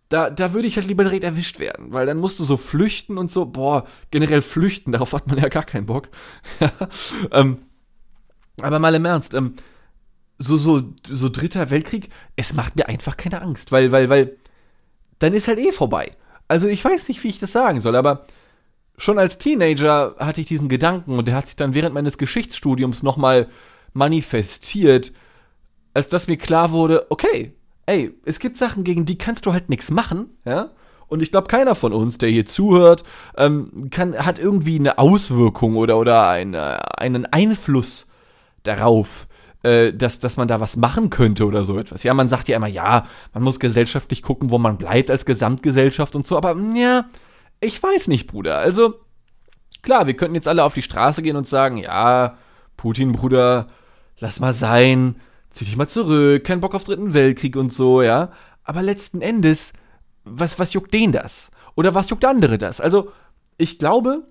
Da, 0.08 0.32
da 0.32 0.54
würde 0.54 0.68
ich 0.68 0.76
halt 0.76 0.88
lieber 0.88 1.04
direkt 1.04 1.24
erwischt 1.24 1.60
werden, 1.60 1.94
weil 1.94 2.08
dann 2.08 2.18
musst 2.18 2.40
du 2.40 2.44
so 2.44 2.58
flüchten 2.58 3.20
und 3.20 3.30
so, 3.30 3.46
boah, 3.46 3.86
generell 4.10 4.42
flüchten, 4.42 4.92
darauf 4.92 5.14
hat 5.14 5.28
man 5.28 5.38
ja 5.38 5.50
gar 5.50 5.64
keinen 5.64 5.86
Bock. 5.86 6.10
ähm, 7.32 7.60
aber 8.60 8.80
mal 8.80 8.96
im 8.96 9.06
Ernst, 9.06 9.36
ähm, 9.36 9.54
so, 10.40 10.58
so, 10.58 10.82
so 11.08 11.30
dritter 11.30 11.70
Weltkrieg, 11.70 12.10
es 12.36 12.54
macht 12.54 12.76
mir 12.76 12.88
einfach 12.88 13.18
keine 13.18 13.42
Angst, 13.42 13.72
weil, 13.72 13.92
weil, 13.92 14.10
weil, 14.10 14.38
dann 15.20 15.34
ist 15.34 15.48
halt 15.48 15.60
eh 15.60 15.72
vorbei 15.72 16.12
also 16.50 16.68
ich 16.68 16.84
weiß 16.84 17.08
nicht, 17.08 17.24
wie 17.24 17.30
ich 17.30 17.40
das 17.40 17.54
sagen 17.54 17.80
soll, 17.80 17.96
aber 17.96 18.26
schon 18.98 19.18
als 19.18 19.38
Teenager 19.38 20.16
hatte 20.20 20.42
ich 20.42 20.48
diesen 20.48 20.68
Gedanken 20.68 21.18
und 21.18 21.28
der 21.28 21.36
hat 21.36 21.48
sich 21.48 21.56
dann 21.56 21.74
während 21.74 21.94
meines 21.94 22.18
Geschichtsstudiums 22.18 23.04
nochmal 23.04 23.48
manifestiert, 23.94 25.14
als 25.94 26.10
dass 26.10 26.28
mir 26.28 26.38
klar 26.38 26.72
wurde, 26.72 27.06
okay, 27.10 27.54
ey, 27.86 28.14
es 28.26 28.40
gibt 28.40 28.58
Sachen, 28.58 28.84
gegen 28.84 29.06
die 29.06 29.18
kannst 29.18 29.46
du 29.46 29.54
halt 29.54 29.70
nichts 29.70 29.90
machen, 29.90 30.38
ja? 30.44 30.72
Und 31.08 31.24
ich 31.24 31.32
glaube, 31.32 31.48
keiner 31.48 31.74
von 31.74 31.92
uns, 31.92 32.20
der 32.20 32.30
hier 32.30 32.46
zuhört, 32.46 33.04
ähm, 33.36 33.90
kann, 33.90 34.16
hat 34.16 34.38
irgendwie 34.38 34.78
eine 34.78 35.00
Auswirkung 35.00 35.76
oder, 35.76 35.98
oder 35.98 36.28
eine, 36.30 36.80
einen 37.00 37.26
Einfluss 37.26 38.06
darauf, 38.62 39.28
äh, 39.64 39.94
dass, 39.94 40.20
dass 40.20 40.38
man 40.38 40.48
da 40.48 40.60
was 40.60 40.78
machen 40.78 41.10
könnte 41.10 41.46
oder 41.46 41.66
so 41.66 41.78
etwas. 41.78 42.04
Ja, 42.04 42.14
man 42.14 42.30
sagt 42.30 42.48
ja 42.48 42.58
immer, 42.58 42.68
ja, 42.68 43.06
man 43.34 43.44
muss 43.44 43.60
gesellschaftlich 43.60 44.22
gucken, 44.22 44.52
wo 44.52 44.58
man 44.58 44.78
bleibt 44.78 45.12
als 45.12 45.26
Gesamtgesellschaft 45.26 46.16
und 46.16 46.26
so, 46.26 46.38
aber 46.38 46.56
ja, 46.76 47.06
ich 47.60 47.82
weiß 47.82 48.08
nicht, 48.08 48.28
Bruder. 48.28 48.58
Also, 48.58 48.96
klar, 49.82 50.08
wir 50.08 50.16
könnten 50.16 50.36
jetzt 50.36 50.48
alle 50.48 50.64
auf 50.64 50.74
die 50.74 50.82
Straße 50.82 51.22
gehen 51.22 51.36
und 51.36 51.48
sagen, 51.48 51.78
ja, 51.78 52.38
Putin, 52.78 53.12
Bruder, 53.12 53.68
lass 54.20 54.40
mal 54.40 54.54
sein, 54.54 55.16
zieh 55.50 55.66
dich 55.66 55.76
mal 55.76 55.88
zurück, 55.88 56.44
kein 56.44 56.62
Bock 56.62 56.76
auf 56.76 56.86
Dritten 56.86 57.14
Weltkrieg 57.14 57.56
und 57.58 57.74
so, 57.74 58.02
ja. 58.02 58.32
Aber 58.64 58.82
letzten 58.82 59.22
Endes, 59.22 59.74
was, 60.24 60.58
was 60.60 60.74
juckt 60.74 60.94
den 60.94 61.12
das? 61.12 61.52
Oder 61.76 61.94
was 61.96 62.10
juckt 62.10 62.24
andere 62.24 62.58
das? 62.58 62.80
Also, 62.80 63.12
ich 63.58 63.78
glaube, 63.78 64.24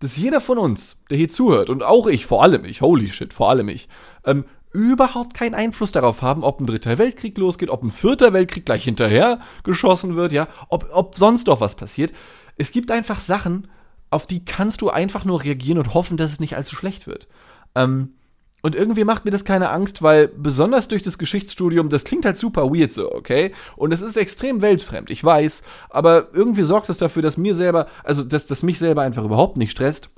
dass 0.00 0.16
jeder 0.16 0.40
von 0.40 0.58
uns, 0.58 0.96
der 1.08 1.18
hier 1.18 1.28
zuhört, 1.28 1.70
und 1.70 1.84
auch 1.84 2.08
ich, 2.08 2.26
vor 2.26 2.42
allem 2.42 2.64
ich, 2.64 2.80
holy 2.80 3.08
shit, 3.08 3.32
vor 3.32 3.50
allem 3.50 3.68
ich, 3.68 3.88
ähm, 4.24 4.44
überhaupt 4.72 5.34
keinen 5.34 5.54
Einfluss 5.54 5.92
darauf 5.92 6.22
haben, 6.22 6.44
ob 6.44 6.60
ein 6.60 6.66
dritter 6.66 6.98
Weltkrieg 6.98 7.36
losgeht, 7.38 7.70
ob 7.70 7.82
ein 7.82 7.90
vierter 7.90 8.32
Weltkrieg 8.32 8.64
gleich 8.64 8.84
hinterher 8.84 9.40
geschossen 9.64 10.16
wird, 10.16 10.32
ja, 10.32 10.48
ob, 10.68 10.88
ob 10.92 11.16
sonst 11.16 11.48
doch 11.48 11.60
was 11.60 11.76
passiert. 11.76 12.12
Es 12.56 12.72
gibt 12.72 12.90
einfach 12.90 13.20
Sachen, 13.20 13.68
auf 14.10 14.26
die 14.26 14.44
kannst 14.44 14.82
du 14.82 14.90
einfach 14.90 15.24
nur 15.24 15.42
reagieren 15.42 15.78
und 15.78 15.94
hoffen, 15.94 16.16
dass 16.16 16.32
es 16.32 16.40
nicht 16.40 16.56
allzu 16.56 16.76
schlecht 16.76 17.06
wird. 17.06 17.28
Ähm, 17.74 18.14
und 18.62 18.76
irgendwie 18.76 19.04
macht 19.04 19.24
mir 19.24 19.32
das 19.32 19.44
keine 19.44 19.70
Angst, 19.70 20.02
weil 20.02 20.28
besonders 20.28 20.86
durch 20.86 21.02
das 21.02 21.18
Geschichtsstudium, 21.18 21.88
das 21.88 22.04
klingt 22.04 22.24
halt 22.24 22.38
super 22.38 22.72
weird 22.72 22.92
so, 22.92 23.12
okay? 23.12 23.52
Und 23.76 23.92
es 23.92 24.00
ist 24.00 24.16
extrem 24.16 24.62
weltfremd, 24.62 25.10
ich 25.10 25.22
weiß, 25.22 25.62
aber 25.90 26.28
irgendwie 26.32 26.62
sorgt 26.62 26.88
das 26.88 26.98
dafür, 26.98 27.22
dass 27.22 27.36
mir 27.36 27.56
selber, 27.56 27.88
also 28.04 28.22
dass, 28.22 28.46
dass 28.46 28.62
mich 28.62 28.78
selber 28.78 29.02
einfach 29.02 29.24
überhaupt 29.24 29.56
nicht 29.56 29.72
stresst. 29.72 30.10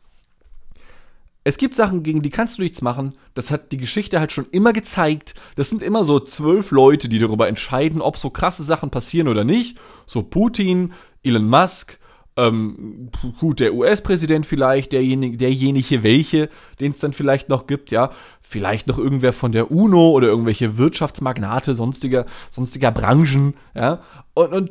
Es 1.47 1.59
gibt 1.59 1.75
Sachen, 1.75 2.03
gegen 2.03 2.23
die 2.23 2.31
kannst 2.31 2.59
du 2.59 2.63
nichts 2.63 2.81
machen. 2.81 3.13
Das 3.35 3.51
hat 3.51 3.71
die 3.71 3.77
Geschichte 3.77 4.19
halt 4.19 4.33
schon 4.33 4.47
immer 4.51 4.73
gezeigt. 4.73 5.35
Das 5.57 5.69
sind 5.69 5.83
immer 5.83 6.05
so 6.05 6.19
zwölf 6.19 6.71
Leute, 6.71 7.11
die 7.11 7.19
darüber 7.19 7.49
entscheiden, 7.49 8.01
ob 8.01 8.17
so 8.17 8.31
krasse 8.31 8.65
Sachen 8.65 8.91
passieren 8.91 9.29
oder 9.29 9.45
nicht. 9.45 9.79
So 10.07 10.23
Putin, 10.23 10.95
Elon 11.23 11.47
Musk, 11.47 11.99
ähm, 12.37 13.11
gut, 13.39 13.61
der 13.61 13.75
US-Präsident 13.75 14.47
vielleicht, 14.47 14.93
derjenige, 14.93 15.37
derjenige 15.37 16.03
welche, 16.03 16.49
den 16.81 16.93
es 16.93 16.99
dann 16.99 17.13
vielleicht 17.13 17.49
noch 17.49 17.67
gibt, 17.67 17.91
ja. 17.93 18.11
Vielleicht 18.41 18.89
noch 18.89 18.99
irgendwer 18.99 19.33
von 19.33 19.53
der 19.53 19.71
UNO 19.71 20.11
oder 20.11 20.29
irgendwelche 20.29 20.77
Wirtschaftsmagnate 20.77 21.75
sonstiger, 21.75 22.27
sonstiger 22.51 22.91
Branchen, 22.91 23.55
ja. 23.75 24.03
Und, 24.35 24.53
und 24.53 24.71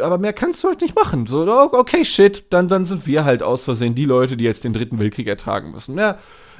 aber 0.00 0.18
mehr 0.18 0.32
kannst 0.32 0.62
du 0.62 0.68
halt 0.68 0.80
nicht 0.80 0.94
machen. 0.94 1.26
So, 1.26 1.72
okay, 1.72 2.04
shit, 2.04 2.44
dann, 2.50 2.68
dann 2.68 2.84
sind 2.84 3.06
wir 3.06 3.24
halt 3.24 3.42
aus 3.42 3.64
Versehen 3.64 3.94
die 3.94 4.04
Leute, 4.04 4.36
die 4.36 4.44
jetzt 4.44 4.64
den 4.64 4.72
dritten 4.72 4.98
Weltkrieg 4.98 5.26
ertragen 5.26 5.72
müssen. 5.72 5.98
Ja, 5.98 6.18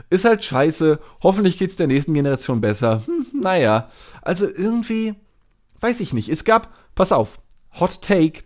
ist 0.09 0.25
halt 0.25 0.45
scheiße. 0.45 0.99
Hoffentlich 1.23 1.59
geht's 1.59 1.77
der 1.77 1.87
nächsten 1.87 2.15
Generation 2.15 2.61
besser. 2.61 3.03
Hm, 3.07 3.27
naja, 3.41 3.89
also 4.23 4.47
irgendwie, 4.47 5.15
weiß 5.81 6.01
ich 6.01 6.13
nicht. 6.13 6.29
Es 6.29 6.45
gab, 6.45 6.75
pass 6.95 7.13
auf, 7.13 7.39
Hot 7.79 8.03
Take, 8.03 8.43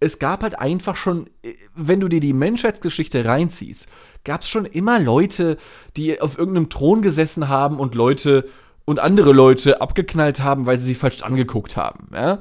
es 0.00 0.18
gab 0.18 0.42
halt 0.42 0.58
einfach 0.58 0.96
schon, 0.96 1.28
äh, 1.42 1.54
wenn 1.74 2.00
du 2.00 2.08
dir 2.08 2.20
die 2.20 2.32
Menschheitsgeschichte 2.32 3.24
reinziehst, 3.24 3.88
gab 4.24 4.42
es 4.42 4.48
schon 4.48 4.64
immer 4.64 5.00
Leute, 5.00 5.56
die 5.96 6.20
auf 6.20 6.38
irgendeinem 6.38 6.68
Thron 6.68 7.02
gesessen 7.02 7.48
haben 7.48 7.78
und 7.78 7.94
Leute 7.94 8.48
und 8.84 9.00
andere 9.00 9.32
Leute 9.32 9.80
abgeknallt 9.80 10.40
haben, 10.40 10.66
weil 10.66 10.78
sie 10.78 10.86
sie 10.86 10.94
falsch 10.94 11.22
angeguckt 11.22 11.76
haben. 11.76 12.08
Ja? 12.12 12.40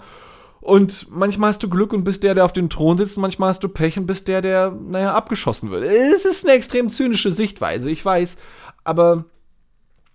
Und 0.68 1.08
manchmal 1.10 1.50
hast 1.50 1.64
du 1.64 1.70
Glück 1.70 1.94
und 1.94 2.04
bist 2.04 2.24
der, 2.24 2.36
der 2.36 2.44
auf 2.44 2.52
dem 2.52 2.70
Thron 2.70 2.98
sitzt, 2.98 3.18
manchmal 3.18 3.50
hast 3.50 3.64
du 3.64 3.70
Pech 3.70 3.98
und 3.98 4.06
bist 4.06 4.28
der, 4.28 4.42
der, 4.42 4.72
naja, 4.72 5.14
abgeschossen 5.14 5.72
wird. 5.72 5.86
Es 5.86 6.26
ist 6.26 6.46
eine 6.46 6.56
extrem 6.56 6.90
zynische 6.90 7.32
Sichtweise, 7.32 7.90
ich 7.90 8.04
weiß, 8.04 8.36
aber 8.84 9.24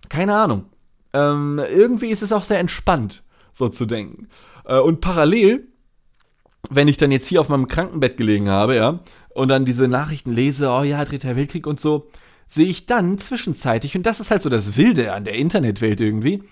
keine 0.09 0.35
Ahnung. 0.35 0.65
Ähm, 1.11 1.59
irgendwie 1.75 2.09
ist 2.09 2.21
es 2.21 2.31
auch 2.31 2.43
sehr 2.43 2.59
entspannt, 2.59 3.23
so 3.51 3.67
zu 3.67 3.87
denken. 3.87 4.27
Äh, 4.65 4.77
und 4.77 5.01
parallel 5.01 5.67
wenn 6.69 6.87
ich 6.87 6.97
dann 6.97 7.11
jetzt 7.11 7.27
hier 7.27 7.41
auf 7.41 7.49
meinem 7.49 7.67
Krankenbett 7.67 8.15
gelegen 8.15 8.49
habe, 8.49 8.75
ja, 8.75 8.99
und 9.33 9.49
dann 9.49 9.65
diese 9.65 9.87
Nachrichten 9.87 10.31
lese, 10.31 10.69
oh 10.69 10.83
ja, 10.83 11.03
Dritter 11.03 11.35
Weltkrieg 11.35 11.67
und 11.67 11.79
so, 11.79 12.09
sehe 12.47 12.67
ich 12.67 12.85
dann 12.85 13.17
zwischenzeitlich, 13.17 13.97
und 13.97 14.05
das 14.05 14.19
ist 14.19 14.31
halt 14.31 14.43
so 14.43 14.49
das 14.49 14.77
Wilde 14.77 15.11
an 15.13 15.25
der 15.25 15.33
Internetwelt 15.33 15.99
irgendwie, 15.99 16.43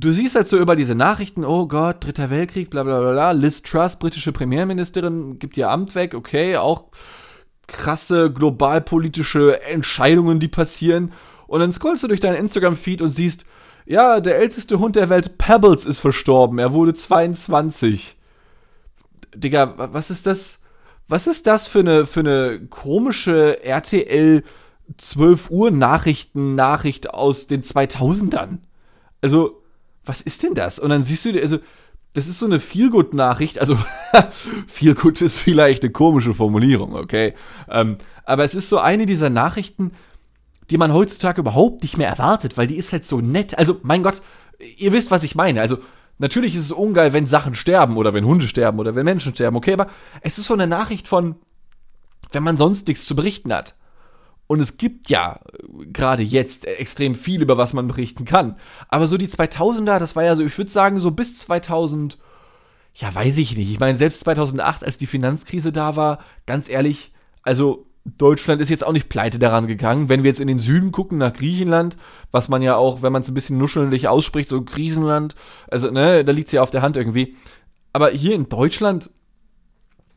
du 0.00 0.12
siehst 0.12 0.34
halt 0.34 0.48
so 0.48 0.58
über 0.58 0.76
diese 0.76 0.94
Nachrichten, 0.94 1.44
oh 1.44 1.66
Gott, 1.66 2.04
Dritter 2.04 2.30
Weltkrieg, 2.30 2.70
bla 2.70 2.82
bla 2.82 3.00
bla. 3.00 3.30
Liz 3.32 3.62
Truss, 3.62 3.96
britische 3.96 4.32
Premierministerin, 4.32 5.38
gibt 5.38 5.56
ihr 5.56 5.70
Amt 5.70 5.94
weg, 5.94 6.14
okay, 6.14 6.56
auch 6.56 6.86
krasse 7.66 8.32
globalpolitische 8.32 9.62
Entscheidungen, 9.62 10.40
die 10.40 10.48
passieren. 10.48 11.12
Und 11.46 11.60
dann 11.60 11.72
scrollst 11.72 12.02
du 12.02 12.08
durch 12.08 12.20
deinen 12.20 12.36
Instagram-Feed 12.36 13.02
und 13.02 13.10
siehst, 13.10 13.44
ja, 13.86 14.20
der 14.20 14.38
älteste 14.38 14.78
Hund 14.78 14.96
der 14.96 15.08
Welt, 15.08 15.38
Pebbles, 15.38 15.84
ist 15.84 15.98
verstorben. 15.98 16.58
Er 16.58 16.72
wurde 16.72 16.94
22. 16.94 18.16
Digga, 19.34 19.74
was 19.92 20.10
ist 20.10 20.26
das? 20.26 20.58
Was 21.08 21.26
ist 21.26 21.48
das 21.48 21.66
für 21.66 21.80
eine, 21.80 22.06
für 22.06 22.20
eine 22.20 22.66
komische 22.68 23.64
RTL 23.64 24.44
12 24.96 25.50
Uhr 25.50 25.72
Nachrichten, 25.72 26.54
Nachricht 26.54 27.10
aus 27.10 27.48
den 27.48 27.62
2000ern? 27.62 28.58
Also, 29.20 29.59
was 30.04 30.20
ist 30.20 30.42
denn 30.42 30.54
das? 30.54 30.78
Und 30.78 30.90
dann 30.90 31.02
siehst 31.02 31.24
du, 31.24 31.40
also, 31.40 31.58
das 32.12 32.26
ist 32.26 32.38
so 32.38 32.46
eine 32.46 32.60
Feelgood-Nachricht. 32.60 33.60
Also, 33.60 33.78
Feelgood 34.66 35.20
ist 35.20 35.38
vielleicht 35.38 35.82
eine 35.82 35.92
komische 35.92 36.34
Formulierung, 36.34 36.94
okay? 36.94 37.34
Ähm, 37.68 37.98
aber 38.24 38.44
es 38.44 38.54
ist 38.54 38.68
so 38.68 38.78
eine 38.78 39.06
dieser 39.06 39.30
Nachrichten, 39.30 39.92
die 40.70 40.78
man 40.78 40.92
heutzutage 40.92 41.40
überhaupt 41.40 41.82
nicht 41.82 41.98
mehr 41.98 42.08
erwartet, 42.08 42.56
weil 42.56 42.66
die 42.66 42.76
ist 42.76 42.92
halt 42.92 43.04
so 43.04 43.20
nett. 43.20 43.58
Also, 43.58 43.78
mein 43.82 44.02
Gott, 44.02 44.22
ihr 44.76 44.92
wisst, 44.92 45.10
was 45.10 45.22
ich 45.22 45.34
meine. 45.34 45.60
Also, 45.60 45.78
Natürlich 46.20 46.54
ist 46.54 46.66
es 46.66 46.72
ungeil, 46.72 47.14
wenn 47.14 47.26
Sachen 47.26 47.54
sterben 47.54 47.96
oder 47.96 48.12
wenn 48.12 48.26
Hunde 48.26 48.46
sterben 48.46 48.78
oder 48.78 48.94
wenn 48.94 49.06
Menschen 49.06 49.34
sterben, 49.34 49.56
okay, 49.56 49.72
aber 49.72 49.86
es 50.20 50.36
ist 50.36 50.48
so 50.48 50.52
eine 50.52 50.66
Nachricht 50.66 51.08
von, 51.08 51.36
wenn 52.30 52.42
man 52.42 52.58
sonst 52.58 52.88
nichts 52.88 53.06
zu 53.06 53.16
berichten 53.16 53.54
hat. 53.54 53.74
Und 54.50 54.58
es 54.58 54.78
gibt 54.78 55.10
ja 55.10 55.38
äh, 55.52 55.86
gerade 55.92 56.24
jetzt 56.24 56.64
extrem 56.66 57.14
viel, 57.14 57.40
über 57.40 57.56
was 57.56 57.72
man 57.72 57.86
berichten 57.86 58.24
kann. 58.24 58.56
Aber 58.88 59.06
so 59.06 59.16
die 59.16 59.28
2000er, 59.28 60.00
das 60.00 60.16
war 60.16 60.24
ja 60.24 60.34
so, 60.34 60.44
ich 60.44 60.58
würde 60.58 60.72
sagen, 60.72 60.98
so 60.98 61.12
bis 61.12 61.38
2000, 61.38 62.18
ja, 62.94 63.14
weiß 63.14 63.38
ich 63.38 63.56
nicht. 63.56 63.70
Ich 63.70 63.78
meine, 63.78 63.96
selbst 63.96 64.22
2008, 64.22 64.82
als 64.82 64.98
die 64.98 65.06
Finanzkrise 65.06 65.70
da 65.70 65.94
war, 65.94 66.18
ganz 66.46 66.68
ehrlich, 66.68 67.12
also 67.44 67.86
Deutschland 68.04 68.60
ist 68.60 68.70
jetzt 68.70 68.84
auch 68.84 68.90
nicht 68.92 69.08
pleite 69.08 69.38
daran 69.38 69.68
gegangen. 69.68 70.08
Wenn 70.08 70.24
wir 70.24 70.30
jetzt 70.30 70.40
in 70.40 70.48
den 70.48 70.58
Süden 70.58 70.90
gucken, 70.90 71.18
nach 71.18 71.32
Griechenland, 71.32 71.96
was 72.32 72.48
man 72.48 72.60
ja 72.60 72.74
auch, 72.74 73.02
wenn 73.02 73.12
man 73.12 73.22
es 73.22 73.28
ein 73.28 73.34
bisschen 73.34 73.56
nuschelig 73.56 74.08
ausspricht, 74.08 74.48
so 74.48 74.64
Griechenland, 74.64 75.36
also, 75.68 75.92
ne, 75.92 76.24
da 76.24 76.32
liegt 76.32 76.48
es 76.48 76.52
ja 76.54 76.62
auf 76.62 76.70
der 76.70 76.82
Hand 76.82 76.96
irgendwie. 76.96 77.36
Aber 77.92 78.10
hier 78.10 78.34
in 78.34 78.48
Deutschland, 78.48 79.10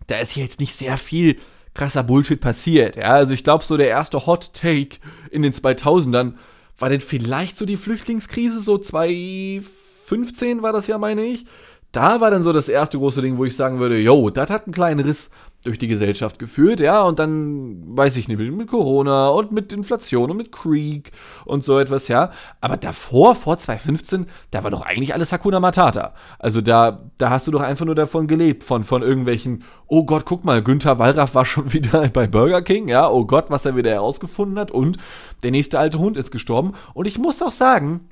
da 0.08 0.18
ist 0.18 0.36
jetzt 0.36 0.60
nicht 0.60 0.76
sehr 0.76 0.98
viel 0.98 1.38
krasser 1.74 2.04
Bullshit 2.04 2.40
passiert. 2.40 2.96
Ja, 2.96 3.12
also 3.12 3.34
ich 3.34 3.44
glaube, 3.44 3.64
so 3.64 3.78
der 3.78 3.88
erste 3.88 4.26
Hot 4.26 4.54
Take 4.54 4.98
in 5.32 5.42
den 5.42 5.54
2000ern 5.54 6.34
war 6.80 6.90
denn 6.90 7.02
vielleicht 7.02 7.58
so 7.58 7.66
die 7.66 7.78
Flüchtlingskrise, 7.78 8.60
so 8.60 8.78
2015 8.78 10.62
war 10.62 10.74
das 10.74 10.88
ja, 10.88 10.98
meine 10.98 11.24
ich. 11.24 11.46
Da 11.92 12.22
war 12.22 12.32
dann 12.32 12.44
so 12.44 12.52
das 12.52 12.70
erste 12.70 12.98
große 12.98 13.22
Ding, 13.22 13.38
wo 13.38 13.46
ich 13.46 13.56
sagen 13.56 13.80
würde, 13.80 14.00
yo, 14.00 14.32
das 14.32 14.50
hat 14.50 14.66
einen 14.66 14.74
kleinen 14.74 15.06
Riss 15.06 15.30
durch 15.64 15.78
die 15.78 15.88
Gesellschaft 15.88 16.40
geführt, 16.40 16.82
ja, 16.82 17.04
und 17.04 17.20
dann, 17.20 17.98
weiß 17.98 18.18
ich 18.18 18.28
nicht, 18.28 18.38
mit 18.38 18.68
Corona 18.68 19.30
und 19.30 19.54
mit 19.54 19.72
Inflation 19.72 20.30
und 20.30 20.38
mit 20.38 20.52
Krieg 20.52 21.12
und 21.46 21.64
so 21.64 21.80
etwas, 21.80 22.10
ja. 22.10 22.32
Aber 22.60 22.76
davor, 22.76 23.36
vor 23.36 23.58
2015, 23.58 24.28
da 24.52 24.64
war 24.64 24.72
doch 24.72 24.82
eigentlich 24.82 25.14
alles 25.14 25.32
Hakuna 25.32 25.62
Matata. 25.62 26.14
Also 26.38 26.60
da, 26.60 27.10
da 27.18 27.30
hast 27.30 27.48
du 27.48 27.52
doch 27.52 27.62
einfach 27.62 27.86
nur 27.86 27.96
davon 27.96 28.28
gelebt, 28.28 28.64
von, 28.64 28.84
von 28.84 29.04
irgendwelchen, 29.04 29.64
oh 29.88 30.04
Gott, 30.06 30.26
guck 30.26 30.44
mal, 30.44 30.62
Günther 30.62 31.00
Wallraff 31.00 31.34
war 31.34 31.46
schon 31.46 31.72
wieder 31.74 32.10
bei 32.10 32.28
Burger 32.28 32.62
King, 32.62 32.90
ja, 32.90 33.10
oh 33.10 33.26
Gott, 33.26 33.46
was 33.50 33.64
er 33.66 33.78
wieder 33.78 33.92
herausgefunden 33.92 34.60
hat 34.60 34.72
und 34.72 34.98
der 35.44 35.52
nächste 35.52 35.80
alte 35.80 35.98
Hund 35.98 36.18
ist 36.18 36.32
gestorben. 36.32 36.74
Und 36.94 37.08
ich 37.08 37.18
muss 37.18 37.42
auch 37.42 37.54
sagen, 37.54 38.10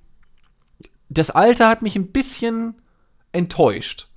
das 1.10 1.32
Alter 1.32 1.68
hat 1.68 1.82
mich 1.82 1.98
ein 1.98 2.14
bisschen 2.14 2.76
enttäuscht. 3.34 4.08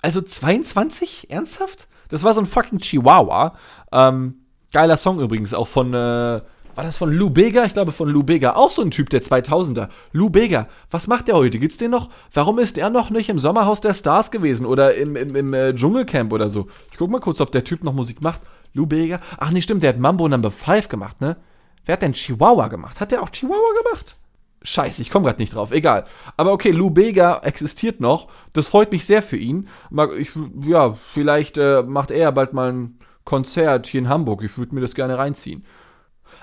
Also 0.00 0.22
22? 0.22 1.30
Ernsthaft? 1.30 1.88
Das 2.08 2.24
war 2.24 2.34
so 2.34 2.40
ein 2.40 2.46
fucking 2.46 2.78
Chihuahua. 2.78 3.54
Ähm, 3.92 4.42
geiler 4.72 4.96
Song 4.96 5.20
übrigens, 5.20 5.54
auch 5.54 5.68
von, 5.68 5.92
äh, 5.92 6.40
war 6.78 6.84
das 6.84 6.96
von 6.96 7.12
Lou 7.12 7.28
Bega? 7.28 7.64
Ich 7.64 7.72
glaube 7.72 7.90
von 7.90 8.08
Lou 8.08 8.22
Bega. 8.22 8.54
Auch 8.54 8.70
so 8.70 8.82
ein 8.82 8.92
Typ 8.92 9.10
der 9.10 9.20
2000er. 9.20 9.88
Lou 10.12 10.30
Bega. 10.30 10.68
Was 10.90 11.08
macht 11.08 11.26
der 11.26 11.34
heute? 11.34 11.58
Gibt's 11.58 11.76
den 11.76 11.90
noch? 11.90 12.08
Warum 12.32 12.60
ist 12.60 12.76
der 12.76 12.88
noch 12.88 13.10
nicht 13.10 13.28
im 13.28 13.40
Sommerhaus 13.40 13.80
der 13.80 13.94
Stars 13.94 14.30
gewesen 14.30 14.64
oder 14.64 14.94
im, 14.94 15.16
im, 15.16 15.34
im 15.34 15.54
äh, 15.54 15.74
Dschungelcamp 15.74 16.32
oder 16.32 16.48
so? 16.50 16.68
Ich 16.92 16.96
guck 16.96 17.10
mal 17.10 17.20
kurz, 17.20 17.40
ob 17.40 17.50
der 17.50 17.64
Typ 17.64 17.82
noch 17.82 17.92
Musik 17.92 18.22
macht. 18.22 18.42
Lou 18.74 18.86
Bega. 18.86 19.18
Ach 19.38 19.50
nee, 19.50 19.60
stimmt, 19.60 19.82
der 19.82 19.90
hat 19.90 19.98
Mambo 19.98 20.28
Number 20.28 20.52
5 20.52 20.88
gemacht, 20.88 21.20
ne? 21.20 21.36
Wer 21.84 21.94
hat 21.94 22.02
denn 22.02 22.12
Chihuahua 22.12 22.68
gemacht? 22.68 23.00
Hat 23.00 23.10
der 23.10 23.22
auch 23.22 23.30
Chihuahua 23.30 23.82
gemacht? 23.82 24.14
Scheiße, 24.62 25.02
ich 25.02 25.10
komme 25.10 25.26
gerade 25.26 25.40
nicht 25.40 25.54
drauf. 25.54 25.70
Egal. 25.70 26.04
Aber 26.36 26.52
okay, 26.52 26.70
Lou 26.70 26.90
Bega 26.90 27.40
existiert 27.44 28.00
noch. 28.00 28.28
Das 28.52 28.68
freut 28.68 28.90
mich 28.90 29.04
sehr 29.04 29.22
für 29.22 29.36
ihn. 29.36 29.68
Ich, 30.18 30.30
ja, 30.62 30.94
vielleicht 31.12 31.58
äh, 31.58 31.82
macht 31.82 32.10
er 32.10 32.32
bald 32.32 32.52
mal 32.52 32.72
ein 32.72 32.98
Konzert 33.24 33.86
hier 33.86 34.00
in 34.00 34.08
Hamburg. 34.08 34.42
Ich 34.42 34.58
würde 34.58 34.74
mir 34.74 34.80
das 34.80 34.94
gerne 34.94 35.18
reinziehen. 35.18 35.64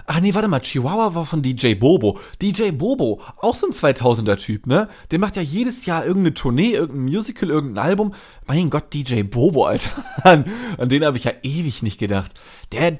Ach 0.07 0.19
nee, 0.19 0.33
warte 0.33 0.47
mal, 0.47 0.59
Chihuahua 0.59 1.15
war 1.15 1.25
von 1.25 1.41
DJ 1.41 1.73
Bobo. 1.73 2.19
DJ 2.41 2.71
Bobo, 2.71 3.21
auch 3.37 3.55
so 3.55 3.67
ein 3.67 3.73
2000er-Typ, 3.73 4.67
ne? 4.67 4.87
Der 5.09 5.19
macht 5.19 5.35
ja 5.35 5.41
jedes 5.41 5.85
Jahr 5.85 6.05
irgendeine 6.05 6.33
Tournee, 6.35 6.71
irgendein 6.71 7.05
Musical, 7.05 7.49
irgendein 7.49 7.83
Album. 7.83 8.13
Mein 8.45 8.69
Gott, 8.69 8.93
DJ 8.93 9.23
Bobo, 9.23 9.65
Alter. 9.65 9.89
An, 10.23 10.45
an 10.77 10.89
den 10.89 11.03
habe 11.03 11.17
ich 11.17 11.23
ja 11.23 11.31
ewig 11.43 11.81
nicht 11.81 11.99
gedacht. 11.99 12.33
Der, 12.71 12.97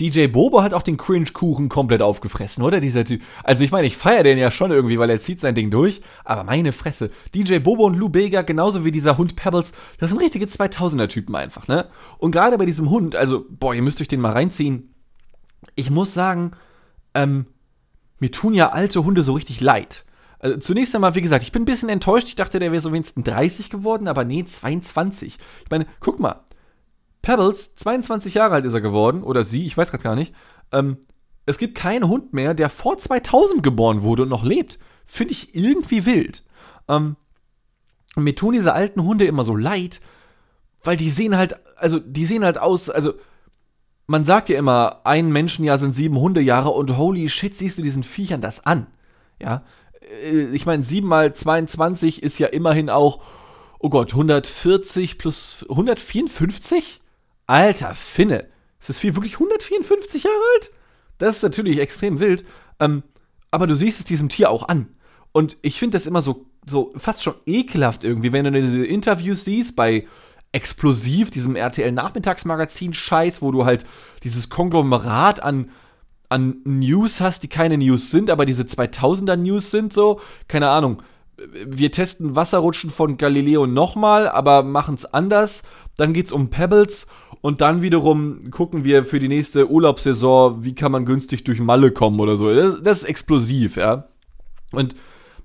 DJ 0.00 0.26
Bobo 0.26 0.62
hat 0.62 0.74
auch 0.74 0.82
den 0.82 0.96
Cringe-Kuchen 0.96 1.68
komplett 1.68 2.02
aufgefressen, 2.02 2.64
oder? 2.64 2.80
Dieser 2.80 3.04
Typ. 3.04 3.22
Also 3.44 3.62
ich 3.62 3.70
meine, 3.70 3.86
ich 3.86 3.96
feiere 3.96 4.22
den 4.22 4.38
ja 4.38 4.50
schon 4.50 4.70
irgendwie, 4.70 4.98
weil 4.98 5.10
er 5.10 5.20
zieht 5.20 5.40
sein 5.40 5.54
Ding 5.54 5.70
durch. 5.70 6.00
Aber 6.24 6.44
meine 6.44 6.72
Fresse. 6.72 7.10
DJ 7.34 7.58
Bobo 7.58 7.84
und 7.84 7.94
Lou 7.94 8.08
Bega, 8.08 8.42
genauso 8.42 8.84
wie 8.84 8.90
dieser 8.90 9.18
Hund 9.18 9.36
Pebbles, 9.36 9.72
das 9.98 10.10
sind 10.10 10.18
richtige 10.18 10.46
2000er-Typen 10.46 11.34
einfach, 11.36 11.68
ne? 11.68 11.86
Und 12.18 12.30
gerade 12.30 12.56
bei 12.58 12.66
diesem 12.66 12.90
Hund, 12.90 13.14
also, 13.14 13.44
boah, 13.48 13.74
ihr 13.74 13.82
müsst 13.82 14.00
euch 14.00 14.08
den 14.08 14.20
mal 14.20 14.32
reinziehen 14.32 14.90
ich 15.74 15.90
muss 15.90 16.14
sagen, 16.14 16.52
ähm, 17.14 17.46
mir 18.18 18.30
tun 18.30 18.54
ja 18.54 18.70
alte 18.70 19.04
Hunde 19.04 19.22
so 19.22 19.32
richtig 19.32 19.60
leid. 19.60 20.04
Also 20.38 20.58
zunächst 20.58 20.94
einmal, 20.94 21.14
wie 21.14 21.22
gesagt, 21.22 21.42
ich 21.42 21.52
bin 21.52 21.62
ein 21.62 21.66
bisschen 21.66 21.88
enttäuscht. 21.88 22.28
Ich 22.28 22.36
dachte, 22.36 22.58
der 22.58 22.72
wäre 22.72 22.80
so 22.80 22.92
wenigstens 22.92 23.24
30 23.24 23.68
geworden, 23.68 24.08
aber 24.08 24.24
nee, 24.24 24.44
22. 24.44 25.38
Ich 25.64 25.70
meine, 25.70 25.86
guck 26.00 26.18
mal. 26.18 26.44
Pebbles, 27.22 27.74
22 27.74 28.34
Jahre 28.34 28.54
alt 28.54 28.64
ist 28.64 28.74
er 28.74 28.80
geworden, 28.80 29.22
oder 29.22 29.44
sie, 29.44 29.66
ich 29.66 29.76
weiß 29.76 29.90
gerade 29.90 30.02
gar 30.02 30.16
nicht. 30.16 30.34
Ähm, 30.72 30.98
es 31.46 31.58
gibt 31.58 31.76
keinen 31.76 32.08
Hund 32.08 32.32
mehr, 32.32 32.54
der 32.54 32.70
vor 32.70 32.96
2000 32.98 33.62
geboren 33.62 34.02
wurde 34.02 34.22
und 34.22 34.28
noch 34.28 34.44
lebt. 34.44 34.78
Finde 35.06 35.32
ich 35.32 35.54
irgendwie 35.54 36.06
wild. 36.06 36.44
Ähm, 36.88 37.16
mir 38.16 38.34
tun 38.34 38.54
diese 38.54 38.72
alten 38.72 39.04
Hunde 39.04 39.26
immer 39.26 39.44
so 39.44 39.54
leid, 39.54 40.00
weil 40.82 40.96
die 40.96 41.10
sehen 41.10 41.36
halt, 41.36 41.56
also 41.76 41.98
die 41.98 42.26
sehen 42.26 42.44
halt 42.44 42.58
aus, 42.58 42.90
also 42.90 43.14
man 44.06 44.24
sagt 44.24 44.48
ja 44.48 44.58
immer, 44.58 45.00
ein 45.04 45.30
Menschenjahr 45.30 45.78
sind 45.78 45.94
sieben 45.94 46.18
Hundejahre 46.18 46.70
und 46.70 46.96
holy 46.96 47.28
shit, 47.28 47.56
siehst 47.56 47.78
du 47.78 47.82
diesen 47.82 48.02
Viechern 48.02 48.40
das 48.40 48.66
an. 48.66 48.86
Ja, 49.40 49.62
äh, 50.22 50.46
ich 50.52 50.66
meine, 50.66 50.82
7 50.84 51.06
mal 51.06 51.32
22 51.34 52.22
ist 52.22 52.38
ja 52.38 52.48
immerhin 52.48 52.90
auch, 52.90 53.22
oh 53.78 53.90
Gott, 53.90 54.12
140 54.12 55.18
plus 55.18 55.64
154? 55.68 56.99
Alter 57.50 57.96
Finne, 57.96 58.46
ist 58.78 58.90
das 58.90 58.98
Vieh 58.98 59.16
wirklich 59.16 59.34
154 59.34 60.22
Jahre 60.22 60.36
alt? 60.54 60.70
Das 61.18 61.36
ist 61.36 61.42
natürlich 61.42 61.80
extrem 61.80 62.20
wild, 62.20 62.44
ähm, 62.78 63.02
aber 63.50 63.66
du 63.66 63.74
siehst 63.74 63.98
es 63.98 64.04
diesem 64.04 64.28
Tier 64.28 64.50
auch 64.50 64.68
an. 64.68 64.86
Und 65.32 65.56
ich 65.62 65.76
finde 65.78 65.98
das 65.98 66.06
immer 66.06 66.22
so, 66.22 66.46
so 66.64 66.92
fast 66.96 67.24
schon 67.24 67.34
ekelhaft 67.46 68.04
irgendwie, 68.04 68.32
wenn 68.32 68.44
du 68.44 68.52
diese 68.52 68.86
Interviews 68.86 69.44
siehst 69.44 69.74
bei 69.74 70.06
explosiv, 70.52 71.30
diesem 71.30 71.56
RTL-Nachmittagsmagazin-Scheiß, 71.56 73.42
wo 73.42 73.50
du 73.50 73.64
halt 73.64 73.84
dieses 74.22 74.48
Konglomerat 74.48 75.42
an, 75.42 75.70
an 76.28 76.58
News 76.62 77.20
hast, 77.20 77.42
die 77.42 77.48
keine 77.48 77.78
News 77.78 78.12
sind, 78.12 78.30
aber 78.30 78.44
diese 78.44 78.62
2000er 78.62 79.34
News 79.34 79.72
sind 79.72 79.92
so, 79.92 80.20
keine 80.46 80.70
Ahnung. 80.70 81.02
Wir 81.66 81.90
testen 81.90 82.36
Wasserrutschen 82.36 82.90
von 82.90 83.16
Galileo 83.16 83.66
nochmal, 83.66 84.28
aber 84.28 84.62
machen 84.62 84.94
es 84.94 85.06
anders. 85.06 85.64
Dann 86.00 86.14
geht 86.14 86.24
es 86.24 86.32
um 86.32 86.48
Pebbles 86.48 87.06
und 87.42 87.60
dann 87.60 87.82
wiederum 87.82 88.50
gucken 88.50 88.84
wir 88.84 89.04
für 89.04 89.18
die 89.18 89.28
nächste 89.28 89.70
Urlaubssaison, 89.70 90.64
wie 90.64 90.74
kann 90.74 90.92
man 90.92 91.04
günstig 91.04 91.44
durch 91.44 91.60
Malle 91.60 91.90
kommen 91.90 92.20
oder 92.20 92.38
so. 92.38 92.54
Das, 92.54 92.82
das 92.82 93.02
ist 93.02 93.04
explosiv, 93.04 93.76
ja. 93.76 94.08
Und 94.72 94.96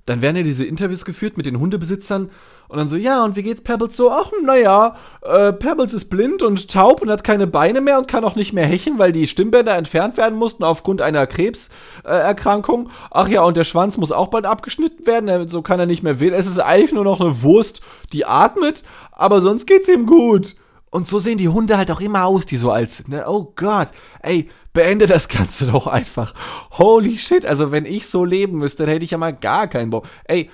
dann 0.05 0.21
werden 0.21 0.37
ja 0.37 0.43
diese 0.43 0.63
Interviews 0.63 1.03
geführt 1.03 1.35
mit 1.35 1.45
den 1.45 1.59
Hundebesitzern 1.59 2.29
und 2.75 2.79
dann 2.79 2.87
so, 2.89 2.97
ja, 2.97 3.23
und 3.23 3.37
wie 3.37 3.43
geht's 3.43 3.61
Pebbles 3.61 3.95
so? 3.95 4.11
Ach, 4.11 4.33
naja, 4.43 4.97
äh, 5.21 5.53
Pebbles 5.53 5.93
ist 5.93 6.09
blind 6.09 6.43
und 6.43 6.69
taub 6.69 7.01
und 7.01 7.09
hat 7.09 7.23
keine 7.23 7.47
Beine 7.47 7.79
mehr 7.79 7.97
und 7.97 8.09
kann 8.09 8.25
auch 8.25 8.35
nicht 8.35 8.51
mehr 8.51 8.65
hecheln, 8.65 8.99
weil 8.99 9.13
die 9.13 9.27
Stimmbänder 9.27 9.77
entfernt 9.77 10.17
werden 10.17 10.37
mussten 10.37 10.65
aufgrund 10.65 11.01
einer 11.01 11.25
Krebserkrankung. 11.25 12.87
Äh, 12.87 12.91
Ach 13.11 13.29
ja, 13.29 13.43
und 13.43 13.55
der 13.55 13.63
Schwanz 13.63 13.95
muss 13.95 14.11
auch 14.11 14.27
bald 14.27 14.45
abgeschnitten 14.45 15.07
werden, 15.07 15.47
so 15.47 15.61
kann 15.61 15.79
er 15.79 15.85
nicht 15.85 16.03
mehr 16.03 16.19
wählen. 16.19 16.33
Es 16.33 16.47
ist 16.47 16.59
eigentlich 16.59 16.91
nur 16.91 17.05
noch 17.05 17.21
eine 17.21 17.41
Wurst, 17.43 17.79
die 18.11 18.25
atmet, 18.25 18.83
aber 19.13 19.39
sonst 19.39 19.67
geht's 19.67 19.87
ihm 19.87 20.05
gut. 20.05 20.55
Und 20.89 21.07
so 21.07 21.19
sehen 21.19 21.37
die 21.37 21.47
Hunde 21.47 21.77
halt 21.77 21.91
auch 21.91 22.01
immer 22.01 22.25
aus, 22.25 22.45
die 22.45 22.57
so 22.57 22.71
alt 22.71 22.91
sind. 22.91 23.07
Ne? 23.07 23.23
Oh 23.25 23.53
Gott, 23.55 23.87
ey, 24.21 24.49
beende 24.73 25.07
das 25.07 25.29
Ganze 25.29 25.67
doch 25.67 25.87
einfach. 25.87 26.33
Holy 26.71 27.17
shit, 27.17 27.45
also 27.45 27.71
wenn 27.71 27.85
ich 27.85 28.07
so 28.07 28.25
leben 28.25 28.57
müsste, 28.57 28.83
dann 28.83 28.91
hätte 28.91 29.05
ich 29.05 29.11
ja 29.11 29.17
mal 29.17 29.33
gar 29.33 29.67
keinen 29.67 29.91
Bock. 29.91 30.07
Ey, 30.25 30.49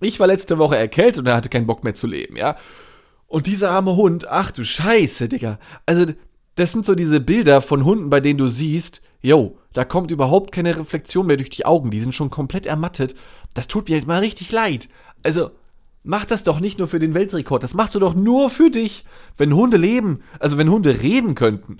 ich 0.00 0.20
war 0.20 0.26
letzte 0.26 0.58
Woche 0.58 0.76
erkältet 0.76 1.20
und 1.20 1.26
er 1.26 1.36
hatte 1.36 1.48
keinen 1.48 1.66
Bock 1.66 1.84
mehr 1.84 1.94
zu 1.94 2.06
leben, 2.06 2.36
ja. 2.36 2.56
Und 3.26 3.46
dieser 3.46 3.70
arme 3.70 3.96
Hund, 3.96 4.28
ach 4.28 4.50
du 4.50 4.64
Scheiße, 4.64 5.28
Digga. 5.28 5.58
Also, 5.84 6.06
das 6.54 6.72
sind 6.72 6.86
so 6.86 6.94
diese 6.94 7.20
Bilder 7.20 7.60
von 7.60 7.84
Hunden, 7.84 8.08
bei 8.08 8.20
denen 8.20 8.38
du 8.38 8.48
siehst, 8.48 9.02
yo, 9.20 9.58
da 9.72 9.84
kommt 9.84 10.10
überhaupt 10.10 10.52
keine 10.52 10.78
Reflexion 10.78 11.26
mehr 11.26 11.36
durch 11.36 11.50
die 11.50 11.66
Augen, 11.66 11.90
die 11.90 12.00
sind 12.00 12.14
schon 12.14 12.30
komplett 12.30 12.66
ermattet. 12.66 13.14
Das 13.54 13.68
tut 13.68 13.88
mir 13.88 13.96
halt 13.96 14.06
mal 14.06 14.20
richtig 14.20 14.52
leid. 14.52 14.88
Also, 15.22 15.50
mach 16.02 16.24
das 16.24 16.44
doch 16.44 16.60
nicht 16.60 16.78
nur 16.78 16.88
für 16.88 17.00
den 17.00 17.14
Weltrekord, 17.14 17.62
das 17.62 17.74
machst 17.74 17.94
du 17.94 17.98
doch 17.98 18.14
nur 18.14 18.48
für 18.48 18.70
dich. 18.70 19.04
Wenn 19.36 19.54
Hunde 19.54 19.76
leben, 19.76 20.22
also 20.38 20.56
wenn 20.56 20.70
Hunde 20.70 21.02
reden 21.02 21.34
könnten, 21.34 21.78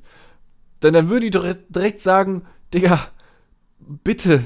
dann, 0.80 0.92
dann 0.92 1.08
würde 1.08 1.26
ich 1.26 1.32
doch 1.32 1.46
direkt 1.68 2.00
sagen, 2.00 2.42
Digga, 2.74 3.08
bitte, 3.78 4.44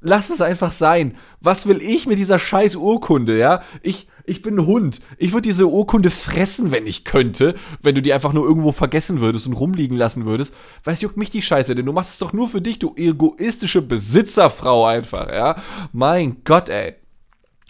Lass 0.00 0.30
es 0.30 0.40
einfach 0.40 0.72
sein. 0.72 1.16
Was 1.40 1.66
will 1.66 1.80
ich 1.82 2.06
mit 2.06 2.18
dieser 2.18 2.38
scheiß 2.38 2.76
Urkunde, 2.76 3.36
ja? 3.36 3.62
Ich, 3.82 4.08
ich 4.24 4.42
bin 4.42 4.56
ein 4.56 4.66
Hund. 4.66 5.00
Ich 5.16 5.32
würde 5.32 5.48
diese 5.48 5.66
Urkunde 5.66 6.10
fressen, 6.10 6.70
wenn 6.70 6.86
ich 6.86 7.04
könnte, 7.04 7.56
wenn 7.82 7.96
du 7.96 8.02
die 8.02 8.12
einfach 8.12 8.32
nur 8.32 8.46
irgendwo 8.46 8.70
vergessen 8.70 9.20
würdest 9.20 9.46
und 9.48 9.54
rumliegen 9.54 9.96
lassen 9.96 10.24
würdest. 10.24 10.54
Weiß 10.84 11.00
juckt 11.00 11.16
mich 11.16 11.30
die 11.30 11.42
Scheiße, 11.42 11.74
denn 11.74 11.86
du 11.86 11.92
machst 11.92 12.12
es 12.12 12.18
doch 12.18 12.32
nur 12.32 12.48
für 12.48 12.60
dich, 12.60 12.78
du 12.78 12.94
egoistische 12.96 13.82
Besitzerfrau 13.82 14.86
einfach, 14.86 15.28
ja? 15.32 15.62
Mein 15.92 16.44
Gott, 16.44 16.68
ey. 16.68 16.94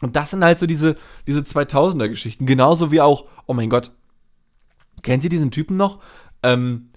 Und 0.03 0.15
das 0.15 0.31
sind 0.31 0.45
halt 0.45 0.59
so 0.59 0.67
diese, 0.67 0.97
diese 1.27 1.41
2000er-Geschichten. 1.41 2.45
Genauso 2.45 2.93
wie 2.93 3.01
auch, 3.01 3.25
oh 3.47 3.55
mein 3.55 3.71
Gott, 3.71 3.91
kennt 5.03 5.25
ihr 5.25 5.31
diesen 5.31 5.51
Typen 5.51 5.77
noch? 5.77 6.01
Ähm, 6.43 6.91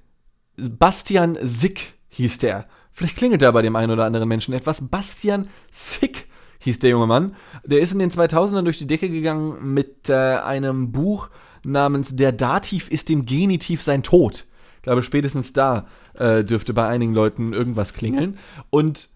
Bastian 0.58 1.38
Sick 1.41 1.94
hieß 2.10 2.39
der. 2.39 2.67
Vielleicht 2.94 3.18
klingelt 3.18 3.42
er 3.42 3.52
bei 3.52 3.62
dem 3.62 3.76
einen 3.76 3.92
oder 3.92 4.06
anderen 4.06 4.28
Menschen 4.28 4.54
etwas. 4.54 4.90
Bastian 4.90 5.50
Sick 5.72 6.28
hieß 6.60 6.80
der 6.80 6.92
junge 6.92 7.08
Mann. 7.08 7.36
Der 7.66 7.80
ist 7.80 7.92
in 7.92 8.00
den 8.00 8.12
2000ern 8.12 8.64
durch 8.64 8.78
die 8.78 8.88
Decke 8.88 9.10
gegangen 9.10 9.74
mit 9.74 10.10
äh, 10.10 10.14
einem 10.14 10.92
Buch 10.92 11.30
namens 11.64 12.16
Der 12.16 12.32
Dativ 12.32 12.90
ist 12.90 13.10
dem 13.10 13.26
Genitiv 13.26 13.82
sein 13.82 14.04
Tod. 14.04 14.46
Ich 14.78 14.84
glaube, 14.84 15.04
spätestens 15.04 15.54
da 15.54 15.88
äh, 16.16 16.44
dürfte 16.44 16.74
bei 16.74 16.88
einigen 16.88 17.14
Leuten 17.14 17.54
irgendwas 17.54 17.94
klingeln. 17.94 18.38
Und 18.70 19.10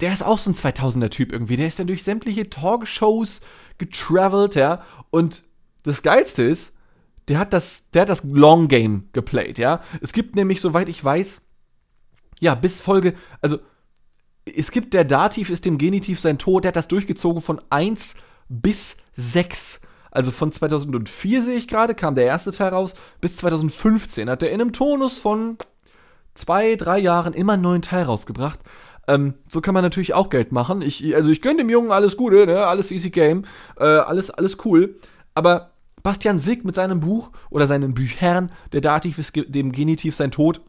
der 0.00 0.12
ist 0.12 0.24
auch 0.24 0.38
so 0.38 0.50
ein 0.50 0.54
2000er-Typ 0.54 1.32
irgendwie. 1.32 1.56
Der 1.56 1.68
ist 1.68 1.78
dann 1.78 1.86
durch 1.86 2.02
sämtliche 2.02 2.50
Talkshows 2.50 3.40
getravelt, 3.78 4.54
ja. 4.54 4.82
Und 5.10 5.42
das 5.84 6.02
Geilste 6.02 6.42
ist, 6.42 6.74
der 7.28 7.38
hat 7.38 7.52
das, 7.52 7.90
der 7.90 8.02
hat 8.02 8.08
das 8.08 8.24
Long 8.24 8.68
Game 8.68 9.08
geplayt, 9.12 9.58
ja. 9.58 9.80
Es 10.00 10.12
gibt 10.12 10.34
nämlich, 10.34 10.60
soweit 10.60 10.88
ich 10.88 11.02
weiß, 11.02 11.41
ja, 12.42 12.56
bis 12.56 12.80
Folge, 12.80 13.14
also 13.40 13.58
es 14.44 14.72
gibt 14.72 14.94
der 14.94 15.04
Dativ 15.04 15.48
ist 15.48 15.64
dem 15.64 15.78
Genitiv 15.78 16.18
sein 16.18 16.38
Tod, 16.38 16.64
der 16.64 16.70
hat 16.70 16.76
das 16.76 16.88
durchgezogen 16.88 17.40
von 17.40 17.60
1 17.70 18.16
bis 18.48 18.96
6. 19.16 19.80
Also 20.10 20.32
von 20.32 20.50
2004 20.50 21.42
sehe 21.42 21.54
ich 21.54 21.68
gerade, 21.68 21.94
kam 21.94 22.16
der 22.16 22.24
erste 22.24 22.50
Teil 22.50 22.70
raus, 22.70 22.94
bis 23.20 23.36
2015 23.36 24.28
hat 24.28 24.42
er 24.42 24.50
in 24.50 24.60
einem 24.60 24.72
Tonus 24.72 25.18
von 25.18 25.56
zwei, 26.34 26.74
drei 26.74 26.98
Jahren 26.98 27.32
immer 27.32 27.52
einen 27.52 27.62
neuen 27.62 27.80
Teil 27.80 28.02
rausgebracht. 28.02 28.58
Ähm, 29.06 29.34
so 29.48 29.60
kann 29.60 29.74
man 29.74 29.84
natürlich 29.84 30.14
auch 30.14 30.28
Geld 30.28 30.50
machen. 30.50 30.82
Ich, 30.82 31.14
also 31.14 31.30
ich 31.30 31.42
gönne 31.42 31.58
dem 31.58 31.70
Jungen 31.70 31.92
alles 31.92 32.16
Gute, 32.16 32.44
ne? 32.46 32.66
alles 32.66 32.90
easy 32.90 33.10
game, 33.10 33.44
äh, 33.78 33.84
alles, 33.84 34.30
alles 34.30 34.58
cool. 34.64 34.96
Aber 35.34 35.70
Bastian 36.02 36.40
Sick 36.40 36.64
mit 36.64 36.74
seinem 36.74 36.98
Buch 36.98 37.30
oder 37.50 37.68
seinen 37.68 37.94
Büchern, 37.94 38.50
der 38.72 38.80
Dativ 38.80 39.20
ist 39.20 39.32
dem 39.36 39.70
Genitiv 39.70 40.16
sein 40.16 40.32
Tod, 40.32 40.60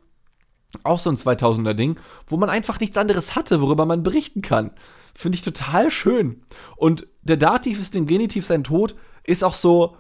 auch 0.84 1.00
so 1.00 1.10
ein 1.10 1.18
2000er 1.18 1.74
Ding, 1.74 1.98
wo 2.28 2.38
man 2.38 2.50
einfach 2.50 2.80
nichts 2.80 2.98
anderes 2.98 3.36
hatte, 3.36 3.62
worüber 3.62 3.86
man 3.86 4.04
berichten 4.04 4.42
kann. 4.42 4.72
Finde 5.16 5.36
ich 5.38 5.44
total 5.44 5.92
schön. 5.92 6.42
Und 6.76 7.08
der 7.22 7.38
Dativ 7.38 7.80
ist 7.80 7.96
dem 7.96 8.08
Genitiv 8.08 8.46
sein 8.46 8.64
Tod 8.64 8.96
ist 9.24 9.44
auch 9.44 9.56
so 9.56 9.96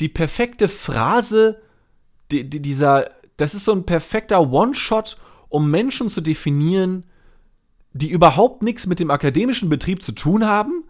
die 0.00 0.08
perfekte 0.08 0.68
Phrase, 0.68 1.60
die, 2.30 2.48
die, 2.48 2.60
dieser, 2.60 3.10
das 3.36 3.54
ist 3.54 3.64
so 3.64 3.72
ein 3.72 3.84
perfekter 3.84 4.50
One-Shot, 4.50 5.18
um 5.48 5.70
Menschen 5.70 6.10
zu 6.10 6.20
definieren, 6.20 7.04
die 7.92 8.10
überhaupt 8.10 8.62
nichts 8.62 8.86
mit 8.86 9.00
dem 9.00 9.10
akademischen 9.10 9.68
Betrieb 9.68 10.02
zu 10.02 10.12
tun 10.12 10.46
haben, 10.46 10.84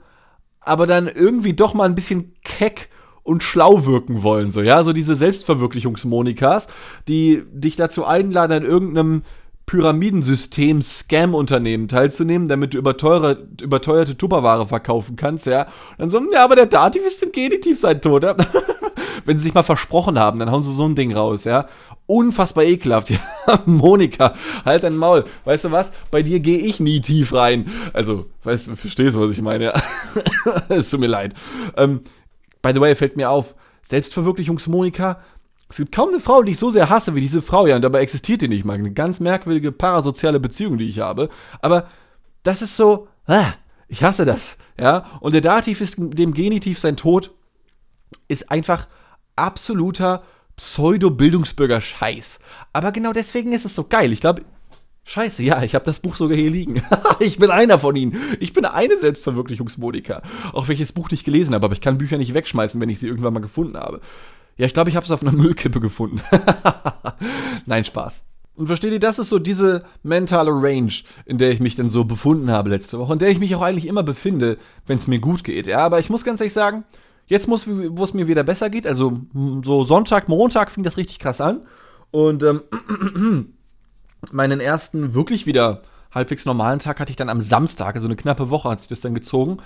aber 0.61 0.87
dann 0.87 1.07
irgendwie 1.07 1.53
doch 1.53 1.75
mal 1.75 1.85
ein 1.85 1.95
bisschen 1.95 2.35
keck 2.43 2.89
und 3.27 3.43
schlau 3.43 3.85
wirken 3.85 4.23
wollen, 4.23 4.53
so, 4.53 4.63
ja, 4.63 4.85
so 4.85 4.93
diese 4.93 5.17
Selbstverwirklichungsmonikas, 5.17 6.69
die 7.09 7.43
dich 7.53 7.75
dazu 7.75 8.05
einladen, 8.05 8.53
an 8.53 8.65
irgendeinem 8.65 9.23
Pyramidensystem-Scam-Unternehmen 9.67 11.89
teilzunehmen, 11.89 12.47
damit 12.47 12.75
du 12.75 12.79
überteuerte, 12.79 13.49
überteuerte 13.61 14.17
Tupperware 14.17 14.69
verkaufen 14.69 15.17
kannst, 15.17 15.47
ja. 15.47 15.63
Und 15.99 15.99
dann 15.99 16.11
so, 16.11 16.21
ja, 16.33 16.45
aber 16.45 16.55
der 16.55 16.67
Dativ 16.67 17.05
ist 17.05 17.21
im 17.25 17.33
Genitiv 17.33 17.81
sein 17.81 18.01
Tod, 18.01 18.23
ja. 18.23 18.37
Wenn 19.25 19.39
sie 19.39 19.45
sich 19.45 19.55
mal 19.55 19.65
versprochen 19.65 20.21
haben, 20.21 20.39
dann 20.39 20.53
hauen 20.53 20.63
sie 20.63 20.73
so 20.73 20.87
ein 20.87 20.95
Ding 20.95 21.13
raus, 21.13 21.43
ja. 21.43 21.67
Unfassbar 22.07 22.63
ekelhaft, 22.63 23.11
ja. 23.11 23.19
Monika, 23.67 24.35
halt 24.65 24.85
dein 24.85 24.97
Maul. 24.97 25.25
Weißt 25.45 25.65
du 25.65 25.73
was? 25.73 25.91
Bei 26.13 26.23
dir 26.23 26.39
gehe 26.39 26.59
ich 26.59 26.79
nie 26.79 27.01
tief 27.01 27.33
rein. 27.33 27.67
Also, 27.93 28.27
weißt 28.45 28.69
du, 28.69 28.77
verstehst 28.77 29.17
du, 29.17 29.21
was 29.21 29.33
ich 29.33 29.43
meine? 29.43 29.73
Es 30.69 30.91
tut 30.91 31.01
mir 31.01 31.09
leid. 31.09 31.35
Ähm, 31.77 32.03
by 32.67 32.73
the 32.75 32.81
way, 32.81 32.95
fällt 32.95 33.17
mir 33.17 33.31
auf, 33.31 33.55
Selbstverwirklichungs-Monika 33.89 35.21
es 35.69 35.79
gibt 35.79 35.93
kaum 35.93 36.11
eine 36.11 36.21
Frau, 36.21 36.43
die 36.43 36.53
ich 36.53 36.59
so 36.59 36.71
sehr 36.71 36.89
hasse 36.89 37.15
wie 37.15 37.21
diese 37.21 37.43
Frau, 37.43 37.67
ja, 37.67 37.75
und 37.77 37.83
dabei 37.83 38.01
existiert 38.01 38.43
die 38.43 38.49
nicht 38.49 38.65
mal. 38.65 38.75
Eine 38.75 38.93
ganz 38.93 39.19
merkwürdige 39.19 39.73
parasoziale 39.73 40.39
Beziehung, 40.39 40.79
die 40.79 40.87
ich 40.87 41.01
habe. 41.01 41.29
Aber 41.61 41.89
das 42.45 42.63
ist 42.63 42.77
so, 42.77 43.09
ah, 43.27 43.53
ich 43.89 44.05
hasse 44.05 44.25
das, 44.25 44.59
ja. 44.79 45.07
Und 45.21 45.35
der 45.35 45.41
Dativ 45.41 45.81
ist 45.81 45.97
dem 45.99 46.35
Genitiv 46.35 46.79
sein 46.79 46.97
Tod, 46.97 47.33
ist 48.29 48.51
einfach 48.51 48.87
absoluter 49.35 50.23
Pseudo-Bildungsbürger-Scheiß. 50.57 52.39
Aber 52.73 52.93
genau 52.93 53.13
deswegen 53.13 53.53
ist 53.53 53.65
es 53.65 53.75
so 53.75 53.85
geil. 53.85 54.13
Ich 54.13 54.21
glaube, 54.21 54.43
Scheiße, 55.09 55.45
ja, 55.45 55.63
ich 55.63 55.77
habe 55.77 55.85
das 55.85 56.01
Buch 56.01 56.17
sogar 56.17 56.37
hier 56.37 56.51
liegen. 56.51 56.83
ich 57.21 57.39
bin 57.39 57.53
einer 57.53 57.79
von 57.79 57.95
ihnen. 57.95 58.19
Ich 58.41 58.53
bin 58.53 58.65
eine 58.65 58.99
Selbstverwirklichungsmodiker. 58.99 60.21
Auch 60.53 60.67
wenn 60.67 60.75
ich 60.75 60.81
das 60.81 60.91
Buch 60.91 61.09
nicht 61.11 61.25
gelesen 61.25 61.55
habe, 61.55 61.65
aber 61.65 61.75
ich 61.75 61.81
kann 61.81 61.97
Bücher 61.97 62.19
nicht 62.19 62.35
wegschmeißen, 62.35 62.81
wenn 62.81 62.89
ich 62.89 62.99
sie 62.99 63.07
irgendwann 63.07 63.33
mal 63.33 63.39
gefunden 63.39 63.77
habe. 63.77 64.01
Ja, 64.57 64.67
ich 64.67 64.75
glaube, 64.75 64.91
ich 64.91 64.97
habe 64.97 65.07
es 65.07 65.13
auf 65.13 65.23
einer 65.23 65.31
Müllkippe 65.37 65.79
gefunden. 65.79 66.21
Nein, 67.67 67.85
Spaß. 67.85 68.25
Und 68.57 68.67
versteht 68.67 68.93
ihr, 68.93 68.99
das 68.99 69.21
ist 69.21 69.29
so 69.29 69.39
diese 69.39 69.85
mentale 70.03 70.51
Range, 70.51 70.93
in 71.25 71.39
der 71.39 71.53
ich 71.53 71.61
mich 71.61 71.77
dann 71.77 71.89
so 71.89 72.05
befunden 72.05 72.51
habe 72.51 72.71
letzte 72.71 72.99
Woche, 72.99 73.13
in 73.13 73.21
der 73.21 73.29
ich 73.29 73.39
mich 73.39 73.55
auch 73.55 73.63
eigentlich 73.63 73.87
immer 73.87 74.03
befinde, 74.03 74.59
wenn 74.87 74.99
es 74.99 75.07
mir 75.07 75.21
gut 75.21 75.45
geht. 75.45 75.69
Ja, 75.69 75.79
aber 75.79 76.01
ich 76.01 76.11
muss 76.11 76.25
ganz 76.25 76.41
ehrlich 76.41 76.53
sagen, 76.53 76.83
jetzt 77.27 77.47
muss, 77.47 77.69
wo 77.69 78.03
es 78.03 78.13
mir 78.13 78.27
wieder 78.27 78.43
besser 78.43 78.71
geht, 78.71 78.89
also 78.89 79.21
so 79.63 79.85
Sonntag, 79.85 80.29
Montag 80.29 80.73
fing 80.73 80.83
das 80.83 80.97
richtig 80.97 81.21
krass 81.21 81.41
an. 81.41 81.61
Und 82.11 82.43
ähm, 82.43 82.63
meinen 84.33 84.61
ersten 84.61 85.15
wirklich 85.15 85.47
wieder 85.47 85.83
halbwegs 86.13 86.45
normalen 86.45 86.79
Tag 86.79 86.99
hatte 87.01 87.11
ich 87.11 87.17
dann 87.17 87.29
am 87.29 87.41
Samstag, 87.41 87.95
also 87.95 88.09
eine 88.09 88.17
knappe 88.17 88.51
Woche 88.51 88.71
hat 88.71 88.81
sich 88.81 88.89
das 88.89 89.01
dann 89.01 89.15
gezogen. 89.15 89.59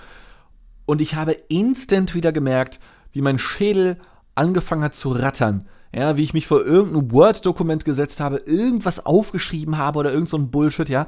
Und 0.85 1.01
ich 1.01 1.15
habe 1.15 1.31
instant 1.47 2.13
wieder 2.13 2.31
gemerkt, 2.31 2.79
wie 3.13 3.21
mein 3.21 3.39
Schädel 3.39 3.97
angefangen 4.35 4.83
hat 4.83 4.95
zu 4.95 5.11
rattern. 5.11 5.67
Ja, 5.93 6.15
wie 6.15 6.23
ich 6.23 6.33
mich 6.33 6.47
vor 6.47 6.65
irgendein 6.65 7.11
Word-Dokument 7.11 7.83
gesetzt 7.83 8.21
habe, 8.21 8.37
irgendwas 8.37 9.05
aufgeschrieben 9.05 9.77
habe 9.77 9.99
oder 9.99 10.11
irgend 10.11 10.29
so 10.29 10.39
Bullshit, 10.39 10.87
ja. 10.87 11.07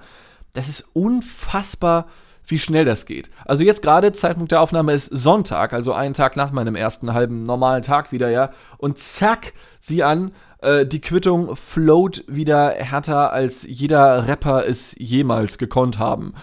Das 0.53 0.67
ist 0.67 0.89
unfassbar, 0.93 2.07
wie 2.45 2.59
schnell 2.59 2.83
das 2.83 3.05
geht. 3.05 3.29
Also 3.45 3.63
jetzt 3.63 3.81
gerade, 3.81 4.11
Zeitpunkt 4.11 4.51
der 4.51 4.61
Aufnahme 4.61 4.93
ist 4.93 5.05
Sonntag, 5.05 5.71
also 5.71 5.93
einen 5.93 6.13
Tag 6.13 6.35
nach 6.35 6.51
meinem 6.51 6.75
ersten 6.75 7.13
halben 7.13 7.43
normalen 7.43 7.83
Tag 7.83 8.11
wieder, 8.11 8.29
ja. 8.29 8.51
Und 8.77 8.99
zack, 8.99 9.53
sieh 9.79 10.03
an, 10.03 10.31
äh, 10.63 10.85
die 10.85 11.01
Quittung 11.01 11.55
float 11.55 12.23
wieder 12.27 12.71
härter, 12.71 13.33
als 13.33 13.63
jeder 13.67 14.27
Rapper 14.27 14.65
es 14.65 14.95
jemals 14.97 15.57
gekonnt 15.57 15.99
haben 15.99 16.33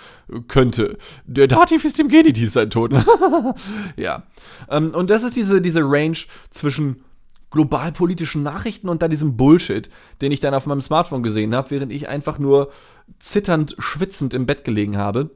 könnte. 0.47 0.99
Der 1.25 1.49
Dativ 1.49 1.85
ist 1.85 1.99
im 1.99 2.09
Genitiv 2.09 2.51
sein 2.51 2.71
Tod. 2.71 2.93
ja. 3.97 4.23
Ähm, 4.69 4.95
und 4.95 5.11
das 5.11 5.25
ist 5.25 5.37
diese, 5.37 5.61
diese 5.61 5.81
Range 5.83 6.19
zwischen 6.51 7.05
globalpolitischen 7.51 8.43
Nachrichten 8.43 8.89
und 8.89 9.03
dann 9.03 9.11
diesem 9.11 9.37
Bullshit, 9.37 9.91
den 10.21 10.31
ich 10.31 10.41
dann 10.41 10.55
auf 10.55 10.67
meinem 10.67 10.83
Smartphone 10.83 11.23
gesehen 11.23 11.55
habe, 11.55 11.71
während 11.71 11.91
ich 11.91 12.09
einfach 12.09 12.39
nur 12.39 12.71
zitternd, 13.19 13.75
schwitzend 13.79 14.35
im 14.35 14.47
Bett 14.47 14.65
gelegen 14.65 14.97
habe. 14.97 15.31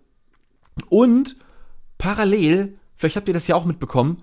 Und 0.88 1.36
parallel, 1.98 2.78
vielleicht 2.96 3.16
habt 3.16 3.28
ihr 3.28 3.34
das 3.34 3.48
ja 3.48 3.56
auch 3.56 3.64
mitbekommen, 3.64 4.22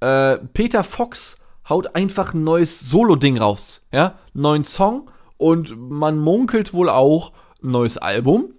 äh, 0.00 0.38
Peter 0.38 0.82
Fox 0.82 1.38
haut 1.68 1.94
einfach 1.94 2.34
ein 2.34 2.44
neues 2.44 2.80
Solo-Ding 2.80 3.38
raus. 3.38 3.86
Ja, 3.92 4.18
neuen 4.32 4.64
Song 4.64 5.10
und 5.36 5.76
man 5.76 6.18
munkelt 6.18 6.72
wohl 6.72 6.88
auch 6.88 7.32
ein 7.62 7.70
neues 7.70 7.98
Album. 7.98 8.54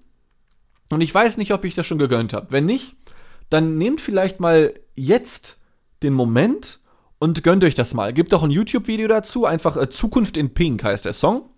Und 0.90 1.02
ich 1.02 1.14
weiß 1.14 1.38
nicht, 1.38 1.54
ob 1.54 1.66
ich 1.66 1.76
das 1.76 1.88
schon 1.88 1.98
gegönnt 1.98 2.34
habe. 2.34 2.48
Wenn 2.52 2.66
nicht, 2.66 2.96
dann 3.50 3.78
nehmt 3.78 4.02
vielleicht 4.02 4.40
mal 4.40 4.74
jetzt 4.96 5.60
den 6.04 6.14
Moment 6.14 6.80
und 7.20 7.44
gönnt 7.44 7.64
euch 7.64 7.76
das 7.76 7.94
mal. 7.94 8.14
Gibt 8.14 8.34
auch 8.34 8.44
ein 8.44 8.52
YouTube-Video 8.52 9.08
dazu, 9.08 9.46
einfach 9.46 9.78
äh, 9.78 9.90
Zukunft 9.90 10.38
in 10.38 10.54
Pink 10.54 10.84
heißt 10.84 11.06
der 11.06 11.14
Song. 11.14 11.50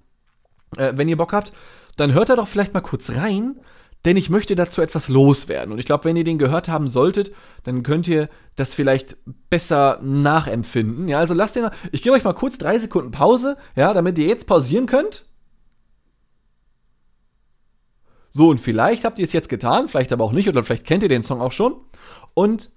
Äh, 0.78 0.94
wenn 0.96 1.10
ihr 1.10 1.18
Bock 1.18 1.34
habt, 1.34 1.52
dann 1.98 2.14
hört 2.14 2.30
da 2.30 2.36
doch 2.36 2.48
vielleicht 2.48 2.74
mal 2.74 2.82
kurz 2.82 3.12
rein, 3.12 3.60
denn 4.06 4.18
ich 4.18 4.30
möchte 4.30 4.56
dazu 4.56 4.82
etwas 4.82 5.10
loswerden. 5.10 5.74
Und 5.74 5.80
ich 5.80 5.86
glaube, 5.86 6.06
wenn 6.06 6.16
ihr 6.16 6.24
den 6.24 6.38
gehört 6.38 6.70
haben 6.70 6.88
solltet, 6.88 7.32
dann 7.64 7.82
könnt 7.84 8.08
ihr 8.08 8.30
das 8.56 8.74
vielleicht 8.74 9.18
besser 9.50 10.00
nachempfinden. 10.04 11.08
Ja, 11.08 11.20
also 11.20 11.34
lasst 11.34 11.56
den. 11.56 11.70
Ich 11.92 12.04
gebe 12.04 12.16
euch 12.16 12.24
mal 12.24 12.34
kurz 12.34 12.58
drei 12.58 12.78
Sekunden 12.78 13.12
Pause, 13.12 13.58
ja, 13.76 13.94
damit 13.94 14.18
ihr 14.20 14.28
jetzt 14.28 14.46
pausieren 14.48 14.86
könnt. 14.86 15.26
So, 18.30 18.50
und 18.50 18.60
vielleicht 18.60 19.06
habt 19.06 19.18
ihr 19.18 19.26
es 19.26 19.34
jetzt 19.34 19.50
getan, 19.50 19.88
vielleicht 19.88 20.12
aber 20.12 20.24
auch 20.24 20.34
nicht, 20.34 20.50
oder 20.50 20.62
vielleicht 20.62 20.86
kennt 20.86 21.04
ihr 21.04 21.10
den 21.10 21.24
Song 21.24 21.42
auch 21.42 21.54
schon. 21.54 21.76
Und 22.34 22.70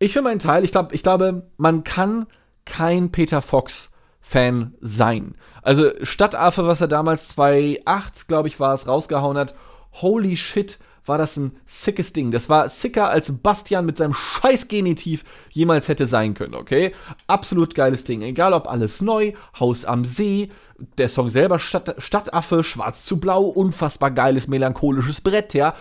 ich 0.00 0.12
für 0.12 0.22
meinen 0.22 0.40
Teil, 0.40 0.64
ich, 0.64 0.72
glaub, 0.72 0.92
ich 0.92 1.04
glaube, 1.04 1.50
man 1.56 1.84
kann 1.84 2.26
kein 2.64 3.12
Peter 3.12 3.40
Fox 3.40 3.91
Fan 4.22 4.74
sein. 4.80 5.34
Also 5.60 5.90
Stadtaffe, 6.02 6.66
was 6.66 6.80
er 6.80 6.88
damals 6.88 7.28
2008, 7.28 8.28
glaube 8.28 8.48
ich, 8.48 8.58
war 8.58 8.72
es, 8.72 8.86
rausgehauen 8.86 9.36
hat, 9.36 9.54
holy 9.92 10.36
shit, 10.36 10.78
war 11.04 11.18
das 11.18 11.36
ein 11.36 11.56
sickes 11.66 12.12
Ding. 12.12 12.30
Das 12.30 12.48
war 12.48 12.68
sicker, 12.68 13.10
als 13.10 13.32
Bastian 13.42 13.84
mit 13.84 13.98
seinem 13.98 14.14
scheiß 14.14 14.68
Genitiv 14.68 15.24
jemals 15.50 15.88
hätte 15.88 16.06
sein 16.06 16.34
können, 16.34 16.54
okay? 16.54 16.94
Absolut 17.26 17.74
geiles 17.74 18.04
Ding. 18.04 18.22
Egal 18.22 18.52
ob 18.52 18.68
alles 18.68 19.02
neu, 19.02 19.32
Haus 19.58 19.84
am 19.84 20.04
See, 20.04 20.50
der 20.98 21.08
Song 21.08 21.28
selber 21.28 21.58
Stadt, 21.58 21.96
Stadtaffe, 21.98 22.62
Schwarz 22.62 23.04
zu 23.04 23.18
Blau, 23.18 23.42
unfassbar 23.42 24.10
geiles 24.12 24.46
melancholisches 24.46 25.20
Brett, 25.20 25.54
ja. 25.54 25.74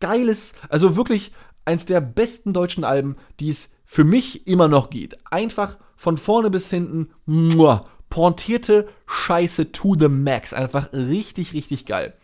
Geiles, 0.00 0.52
also 0.68 0.96
wirklich 0.96 1.32
eins 1.64 1.86
der 1.86 2.00
besten 2.00 2.52
deutschen 2.52 2.84
Alben, 2.84 3.16
die 3.40 3.50
es 3.50 3.70
für 3.84 4.04
mich 4.04 4.46
immer 4.46 4.68
noch 4.68 4.90
gibt. 4.90 5.16
Einfach 5.30 5.78
von 6.02 6.18
vorne 6.18 6.50
bis 6.50 6.68
hinten, 6.68 7.10
muah, 7.26 7.86
pointierte 8.10 8.88
Scheiße 9.06 9.70
to 9.70 9.94
the 9.94 10.08
max. 10.08 10.52
Einfach 10.52 10.92
richtig, 10.92 11.52
richtig 11.52 11.86
geil. 11.86 12.14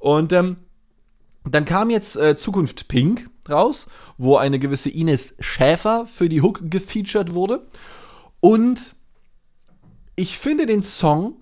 Und 0.00 0.32
ähm, 0.32 0.56
dann 1.44 1.64
kam 1.64 1.88
jetzt 1.88 2.16
äh, 2.16 2.36
Zukunft 2.36 2.88
Pink 2.88 3.30
raus, 3.48 3.86
wo 4.16 4.36
eine 4.38 4.58
gewisse 4.58 4.90
Ines 4.90 5.36
Schäfer 5.38 6.08
für 6.12 6.28
die 6.28 6.42
Hook 6.42 6.62
gefeatured 6.68 7.32
wurde. 7.32 7.68
Und 8.40 8.96
ich 10.16 10.36
finde 10.36 10.66
den 10.66 10.82
Song 10.82 11.36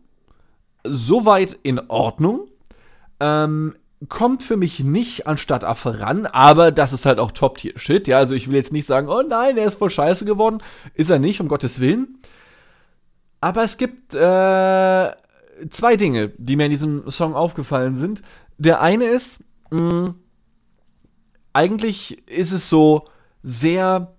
soweit 0.84 1.54
in 1.62 1.80
Ordnung. 1.88 2.46
Ähm, 3.20 3.74
kommt 4.08 4.42
für 4.42 4.56
mich 4.56 4.80
nicht 4.80 5.26
an 5.26 5.38
Stadtaffe 5.38 6.00
ran, 6.00 6.26
aber 6.26 6.72
das 6.72 6.92
ist 6.92 7.06
halt 7.06 7.18
auch 7.18 7.30
Top-Tier-Shit. 7.30 8.08
Ja, 8.08 8.18
also 8.18 8.34
ich 8.34 8.48
will 8.48 8.56
jetzt 8.56 8.72
nicht 8.72 8.86
sagen, 8.86 9.08
oh 9.08 9.22
nein, 9.22 9.56
er 9.56 9.66
ist 9.66 9.78
voll 9.78 9.90
scheiße 9.90 10.24
geworden. 10.24 10.62
Ist 10.94 11.10
er 11.10 11.18
nicht, 11.18 11.40
um 11.40 11.48
Gottes 11.48 11.80
Willen. 11.80 12.18
Aber 13.40 13.62
es 13.64 13.76
gibt 13.76 14.14
äh, 14.14 15.10
zwei 15.70 15.96
Dinge, 15.96 16.32
die 16.38 16.56
mir 16.56 16.66
in 16.66 16.70
diesem 16.70 17.10
Song 17.10 17.34
aufgefallen 17.34 17.96
sind. 17.96 18.22
Der 18.58 18.80
eine 18.80 19.06
ist, 19.06 19.44
mh, 19.70 20.14
eigentlich 21.52 22.26
ist 22.28 22.52
es 22.52 22.68
so 22.68 23.04
sehr, 23.42 24.12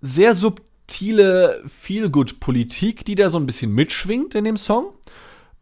sehr 0.00 0.34
subtile 0.34 1.62
Feel-Good-Politik, 1.66 3.04
die 3.04 3.14
da 3.14 3.30
so 3.30 3.38
ein 3.38 3.46
bisschen 3.46 3.72
mitschwingt 3.72 4.34
in 4.34 4.44
dem 4.44 4.56
Song 4.56 4.92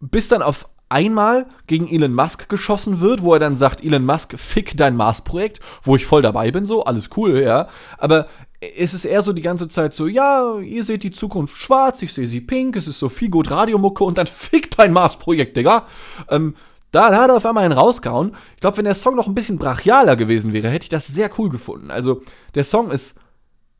bis 0.00 0.28
dann 0.28 0.42
auf 0.42 0.68
einmal 0.88 1.46
gegen 1.66 1.88
Elon 1.88 2.14
Musk 2.14 2.48
geschossen 2.48 3.00
wird, 3.00 3.22
wo 3.22 3.34
er 3.34 3.40
dann 3.40 3.56
sagt, 3.56 3.82
Elon 3.82 4.04
Musk, 4.04 4.38
fick 4.38 4.76
dein 4.76 4.96
Mars-Projekt, 4.96 5.60
wo 5.82 5.96
ich 5.96 6.06
voll 6.06 6.22
dabei 6.22 6.50
bin, 6.50 6.66
so, 6.66 6.84
alles 6.84 7.10
cool, 7.16 7.40
ja. 7.40 7.68
Aber 7.98 8.28
es 8.60 8.94
ist 8.94 9.04
eher 9.04 9.22
so 9.22 9.32
die 9.32 9.42
ganze 9.42 9.68
Zeit 9.68 9.94
so, 9.94 10.06
ja, 10.06 10.58
ihr 10.58 10.84
seht 10.84 11.02
die 11.02 11.10
Zukunft 11.10 11.56
schwarz, 11.56 12.02
ich 12.02 12.12
sehe 12.12 12.26
sie 12.26 12.40
pink, 12.40 12.76
es 12.76 12.88
ist 12.88 12.98
so 12.98 13.08
viel 13.08 13.28
gut 13.28 13.50
Radiomucke 13.50 14.04
und 14.04 14.18
dann 14.18 14.26
fick 14.26 14.76
dein 14.76 14.92
Mars-Projekt, 14.92 15.56
Digga. 15.56 15.86
Ähm, 16.30 16.54
da, 16.92 17.10
da 17.10 17.22
hat 17.22 17.30
er 17.30 17.36
auf 17.36 17.46
einmal 17.46 17.64
einen 17.64 17.74
rausgehauen. 17.74 18.34
Ich 18.54 18.60
glaube, 18.60 18.78
wenn 18.78 18.84
der 18.84 18.94
Song 18.94 19.16
noch 19.16 19.26
ein 19.26 19.34
bisschen 19.34 19.58
brachialer 19.58 20.16
gewesen 20.16 20.52
wäre, 20.52 20.70
hätte 20.70 20.84
ich 20.84 20.90
das 20.90 21.06
sehr 21.06 21.30
cool 21.38 21.50
gefunden. 21.50 21.90
Also, 21.90 22.22
der 22.54 22.64
Song 22.64 22.90
ist 22.90 23.16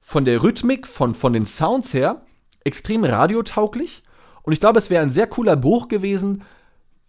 von 0.02 0.24
der 0.24 0.42
Rhythmik, 0.42 0.86
von, 0.86 1.14
von 1.14 1.32
den 1.32 1.46
Sounds 1.46 1.94
her 1.94 2.22
extrem 2.64 3.04
radiotauglich 3.04 4.02
und 4.46 4.52
ich 4.52 4.60
glaube, 4.60 4.78
es 4.78 4.90
wäre 4.90 5.02
ein 5.02 5.10
sehr 5.10 5.26
cooler 5.26 5.56
Buch 5.56 5.88
gewesen, 5.88 6.44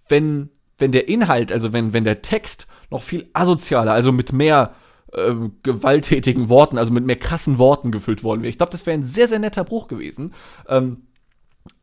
wenn, 0.09 0.49
wenn 0.77 0.91
der 0.91 1.07
Inhalt, 1.07 1.51
also 1.51 1.73
wenn, 1.73 1.93
wenn 1.93 2.03
der 2.03 2.21
Text 2.21 2.67
noch 2.89 3.01
viel 3.01 3.29
asozialer, 3.33 3.91
also 3.91 4.11
mit 4.11 4.33
mehr 4.33 4.75
äh, 5.13 5.33
gewalttätigen 5.63 6.49
Worten, 6.49 6.77
also 6.77 6.91
mit 6.91 7.05
mehr 7.05 7.15
krassen 7.17 7.57
Worten 7.57 7.91
gefüllt 7.91 8.23
worden 8.23 8.41
wäre. 8.41 8.49
Ich 8.49 8.57
glaube, 8.57 8.71
das 8.71 8.85
wäre 8.85 8.97
ein 8.97 9.05
sehr, 9.05 9.27
sehr 9.27 9.39
netter 9.39 9.63
Bruch 9.63 9.87
gewesen. 9.87 10.33
Ähm, 10.67 11.07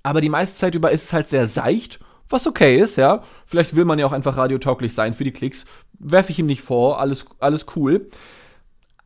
aber 0.02 0.20
die 0.20 0.28
meiste 0.28 0.56
Zeit 0.56 0.74
über 0.74 0.90
ist 0.90 1.04
es 1.04 1.12
halt 1.12 1.28
sehr 1.28 1.48
seicht, 1.48 2.00
was 2.28 2.46
okay 2.46 2.78
ist, 2.78 2.96
ja. 2.96 3.22
Vielleicht 3.44 3.76
will 3.76 3.84
man 3.84 3.98
ja 3.98 4.06
auch 4.06 4.12
einfach 4.12 4.36
radiotauglich 4.36 4.94
sein 4.94 5.14
für 5.14 5.24
die 5.24 5.32
Klicks. 5.32 5.66
Werfe 5.98 6.32
ich 6.32 6.38
ihm 6.38 6.46
nicht 6.46 6.62
vor, 6.62 7.00
alles, 7.00 7.26
alles 7.38 7.66
cool. 7.76 8.08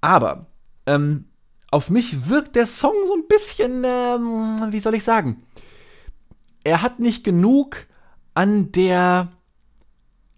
Aber, 0.01 0.47
ähm, 0.87 1.27
auf 1.71 1.91
mich 1.91 2.29
wirkt 2.29 2.57
der 2.57 2.67
Song 2.67 2.95
so 3.07 3.15
ein 3.15 3.27
bisschen, 3.29 3.85
ähm, 3.85 4.73
wie 4.73 4.81
soll 4.81 4.95
ich 4.95 5.05
sagen? 5.05 5.43
Er 6.65 6.83
hat 6.83 7.01
nicht 7.01 7.25
genug 7.25 7.87
an 8.35 8.73
der. 8.73 9.29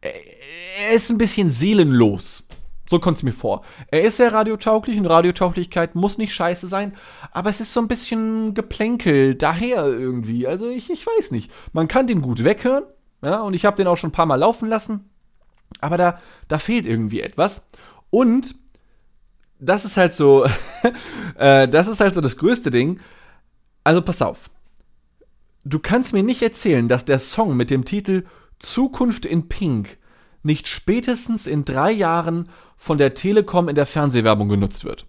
Er 0.00 0.90
ist 0.92 1.10
ein 1.10 1.18
bisschen 1.18 1.52
seelenlos. 1.52 2.44
So 2.88 2.98
kommt 2.98 3.18
es 3.18 3.22
mir 3.22 3.32
vor. 3.32 3.62
Er 3.92 4.02
ist 4.02 4.16
sehr 4.16 4.32
radiotauglich 4.32 4.98
und 4.98 5.06
Radiotauglichkeit 5.06 5.94
muss 5.94 6.18
nicht 6.18 6.34
scheiße 6.34 6.66
sein, 6.66 6.96
aber 7.30 7.48
es 7.48 7.60
ist 7.60 7.72
so 7.72 7.80
ein 7.80 7.86
bisschen 7.86 8.52
Geplänkel 8.52 9.36
daher 9.36 9.86
irgendwie. 9.86 10.48
Also 10.48 10.68
ich, 10.68 10.90
ich 10.90 11.06
weiß 11.06 11.30
nicht. 11.30 11.52
Man 11.72 11.86
kann 11.86 12.08
den 12.08 12.20
gut 12.20 12.42
weghören, 12.42 12.82
ja, 13.22 13.42
und 13.42 13.54
ich 13.54 13.64
habe 13.64 13.76
den 13.76 13.86
auch 13.86 13.96
schon 13.96 14.08
ein 14.08 14.12
paar 14.12 14.26
Mal 14.26 14.40
laufen 14.40 14.68
lassen, 14.68 15.08
aber 15.80 15.98
da, 15.98 16.20
da 16.48 16.58
fehlt 16.58 16.84
irgendwie 16.84 17.20
etwas. 17.20 17.62
Und 18.10 18.56
das 19.60 19.84
ist 19.84 19.96
halt 19.96 20.12
so, 20.12 20.44
äh, 21.36 21.68
das 21.68 21.86
ist 21.86 22.00
halt 22.00 22.14
so 22.14 22.20
das 22.20 22.36
größte 22.36 22.70
Ding. 22.70 22.98
Also 23.84 24.02
pass 24.02 24.20
auf. 24.20 24.50
Du 25.64 25.78
kannst 25.78 26.12
mir 26.12 26.22
nicht 26.22 26.42
erzählen, 26.42 26.88
dass 26.88 27.04
der 27.04 27.18
Song 27.18 27.56
mit 27.56 27.70
dem 27.70 27.84
Titel 27.84 28.24
Zukunft 28.58 29.26
in 29.26 29.48
Pink 29.48 29.98
nicht 30.42 30.68
spätestens 30.68 31.46
in 31.46 31.64
drei 31.64 31.92
Jahren 31.92 32.48
von 32.76 32.96
der 32.96 33.14
Telekom 33.14 33.68
in 33.68 33.74
der 33.74 33.86
Fernsehwerbung 33.86 34.48
genutzt 34.48 34.84
wird. 34.84 35.06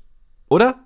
Oder? 0.49 0.83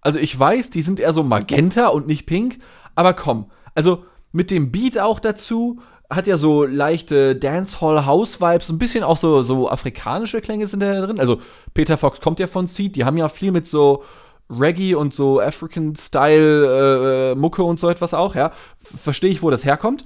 Also 0.00 0.18
ich 0.18 0.38
weiß, 0.38 0.70
die 0.70 0.82
sind 0.82 1.00
eher 1.00 1.12
so 1.12 1.22
magenta 1.22 1.88
und 1.88 2.06
nicht 2.06 2.26
pink, 2.26 2.58
aber 2.94 3.14
komm, 3.14 3.50
also 3.74 4.04
mit 4.32 4.50
dem 4.50 4.70
Beat 4.70 4.98
auch 4.98 5.18
dazu, 5.20 5.80
hat 6.08 6.26
ja 6.26 6.38
so 6.38 6.64
leichte 6.64 7.36
Dancehall 7.36 8.06
House 8.06 8.40
Vibes, 8.40 8.70
ein 8.70 8.78
bisschen 8.78 9.04
auch 9.04 9.16
so 9.16 9.42
so 9.42 9.70
afrikanische 9.70 10.40
Klänge 10.40 10.66
sind 10.66 10.80
da 10.80 11.04
drin. 11.06 11.20
Also 11.20 11.40
Peter 11.74 11.98
Fox 11.98 12.20
kommt 12.20 12.40
ja 12.40 12.46
von 12.46 12.66
Seed, 12.66 12.96
die 12.96 13.04
haben 13.04 13.16
ja 13.16 13.28
viel 13.28 13.52
mit 13.52 13.68
so 13.68 14.02
Reggae 14.50 14.94
und 14.94 15.14
so 15.14 15.40
African 15.40 15.94
Style 15.96 17.32
äh, 17.32 17.34
Mucke 17.34 17.62
und 17.62 17.78
so 17.78 17.88
etwas 17.88 18.14
auch, 18.14 18.34
ja. 18.34 18.52
Verstehe 18.82 19.30
ich, 19.30 19.42
wo 19.42 19.50
das 19.50 19.64
herkommt. 19.64 20.04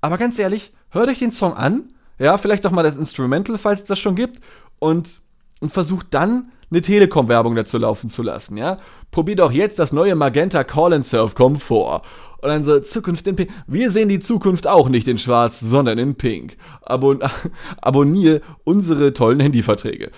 Aber 0.00 0.16
ganz 0.16 0.38
ehrlich, 0.38 0.72
hört 0.90 1.08
euch 1.08 1.18
den 1.18 1.32
Song 1.32 1.54
an, 1.54 1.92
ja, 2.18 2.38
vielleicht 2.38 2.66
auch 2.66 2.70
mal 2.70 2.82
das 2.82 2.96
Instrumental, 2.96 3.58
falls 3.58 3.82
es 3.82 3.86
das 3.86 3.98
schon 3.98 4.16
gibt 4.16 4.40
und, 4.78 5.20
und 5.60 5.72
versucht 5.72 6.08
dann 6.10 6.50
eine 6.70 6.82
Telekom-Werbung 6.82 7.54
dazu 7.54 7.78
laufen 7.78 8.10
zu 8.10 8.22
lassen, 8.22 8.56
ja. 8.56 8.78
Probiert 9.10 9.40
auch 9.40 9.52
jetzt 9.52 9.78
das 9.78 9.92
neue 9.92 10.14
Magenta 10.14 10.64
Call 10.64 10.92
and 10.92 11.06
Surf 11.06 11.34
Komfort. 11.34 12.02
Und 12.40 12.48
dann 12.48 12.62
so, 12.62 12.78
Zukunft 12.80 13.26
in 13.26 13.36
Pink. 13.36 13.50
Wir 13.66 13.90
sehen 13.90 14.08
die 14.08 14.20
Zukunft 14.20 14.66
auch 14.66 14.88
nicht 14.88 15.08
in 15.08 15.18
schwarz, 15.18 15.58
sondern 15.58 15.98
in 15.98 16.14
pink. 16.14 16.56
Abon 16.82 17.20
abonniere 17.80 18.42
unsere 18.64 19.12
tollen 19.12 19.40
Handyverträge. 19.40 20.10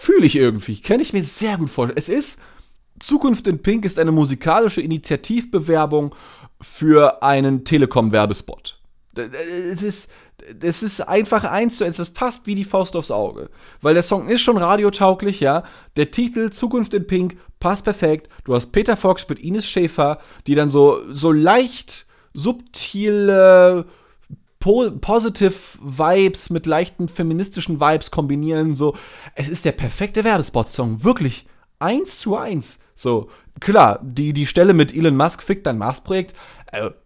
Fühle 0.00 0.26
ich 0.26 0.36
irgendwie. 0.36 0.80
Kann 0.80 1.00
ich 1.00 1.12
mir 1.12 1.24
sehr 1.24 1.56
gut 1.56 1.70
vorstellen. 1.70 1.98
Es 1.98 2.08
ist, 2.08 2.38
Zukunft 3.00 3.48
in 3.48 3.60
Pink 3.60 3.84
ist 3.84 3.98
eine 3.98 4.12
musikalische 4.12 4.80
Initiativbewerbung 4.80 6.14
für 6.60 7.20
einen 7.20 7.64
Telekom-Werbespot. 7.64 8.78
Es 9.16 9.82
ist, 9.82 10.08
das 10.56 10.84
ist 10.84 11.00
einfach 11.00 11.42
eins 11.42 11.78
zu 11.78 11.84
eins, 11.84 11.96
das 11.96 12.10
passt 12.10 12.46
wie 12.46 12.54
die 12.54 12.64
Faust 12.64 12.94
aufs 12.94 13.10
Auge. 13.10 13.50
Weil 13.82 13.94
der 13.94 14.04
Song 14.04 14.28
ist 14.28 14.40
schon 14.40 14.56
radiotauglich, 14.56 15.40
ja. 15.40 15.64
Der 15.96 16.12
Titel 16.12 16.50
Zukunft 16.50 16.94
in 16.94 17.08
Pink 17.08 17.36
passt 17.58 17.82
perfekt. 17.82 18.28
Du 18.44 18.54
hast 18.54 18.68
Peter 18.70 18.96
Fox 18.96 19.28
mit 19.28 19.40
Ines 19.40 19.66
Schäfer, 19.66 20.20
die 20.46 20.54
dann 20.54 20.70
so, 20.70 21.02
so 21.12 21.32
leicht 21.32 22.06
subtile 22.34 23.84
po 24.60 24.90
positive 24.90 25.54
Vibes 25.80 26.50
mit 26.50 26.66
leichten 26.66 27.08
feministischen 27.08 27.80
Vibes 27.80 28.10
kombinieren. 28.10 28.74
So, 28.74 28.96
es 29.34 29.48
ist 29.48 29.64
der 29.64 29.72
perfekte 29.72 30.24
Werbespot-Song. 30.24 31.04
Wirklich. 31.04 31.46
Eins 31.78 32.18
zu 32.18 32.36
eins. 32.36 32.80
So, 32.94 33.28
klar, 33.60 34.00
die, 34.02 34.32
die 34.32 34.46
Stelle 34.46 34.74
mit 34.74 34.92
Elon 34.94 35.16
Musk 35.16 35.42
fickt 35.42 35.66
dein 35.66 35.78
Mars-Projekt, 35.78 36.34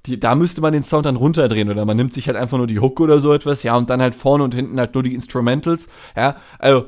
die, 0.07 0.19
da 0.19 0.35
müsste 0.35 0.63
man 0.63 0.73
den 0.73 0.83
Sound 0.83 1.05
dann 1.05 1.17
runterdrehen 1.17 1.69
oder 1.69 1.85
man 1.85 1.99
nimmt 1.99 2.15
sich 2.15 2.27
halt 2.27 2.37
einfach 2.39 2.57
nur 2.57 2.67
die 2.67 2.81
Hook 2.81 2.99
oder 2.99 3.21
so 3.21 3.33
etwas, 3.33 3.63
ja, 3.63 3.77
und 3.77 3.91
dann 3.91 4.01
halt 4.01 4.15
vorne 4.15 4.43
und 4.43 4.55
hinten 4.55 4.79
halt 4.79 4.95
nur 4.95 5.03
die 5.03 5.15
Instrumentals, 5.15 5.89
ja, 6.17 6.37
also 6.59 6.87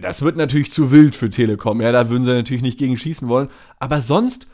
das 0.00 0.22
wird 0.22 0.36
natürlich 0.36 0.72
zu 0.72 0.90
wild 0.90 1.16
für 1.16 1.30
Telekom, 1.30 1.80
ja, 1.80 1.92
da 1.92 2.10
würden 2.10 2.24
sie 2.24 2.32
natürlich 2.32 2.62
nicht 2.62 2.78
gegen 2.78 2.96
schießen 2.96 3.28
wollen, 3.28 3.48
aber 3.78 4.00
sonst 4.00 4.48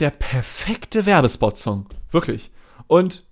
der 0.00 0.10
perfekte 0.10 1.06
Werbespot-Song, 1.06 1.86
wirklich. 2.10 2.50
Und 2.86 3.24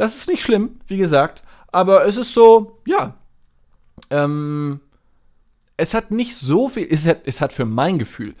das 0.00 0.16
ist 0.16 0.28
nicht 0.28 0.42
schlimm, 0.42 0.80
wie 0.86 0.96
gesagt, 0.96 1.42
aber 1.72 2.06
es 2.06 2.16
ist 2.16 2.32
so, 2.32 2.78
ja, 2.86 3.18
ähm, 4.08 4.80
es 5.76 5.92
hat 5.92 6.10
nicht 6.10 6.36
so 6.36 6.70
viel, 6.70 6.88
es 6.90 7.06
hat, 7.06 7.20
es 7.26 7.42
hat 7.42 7.52
für 7.52 7.66
mein 7.66 7.98
Gefühl, 7.98 8.34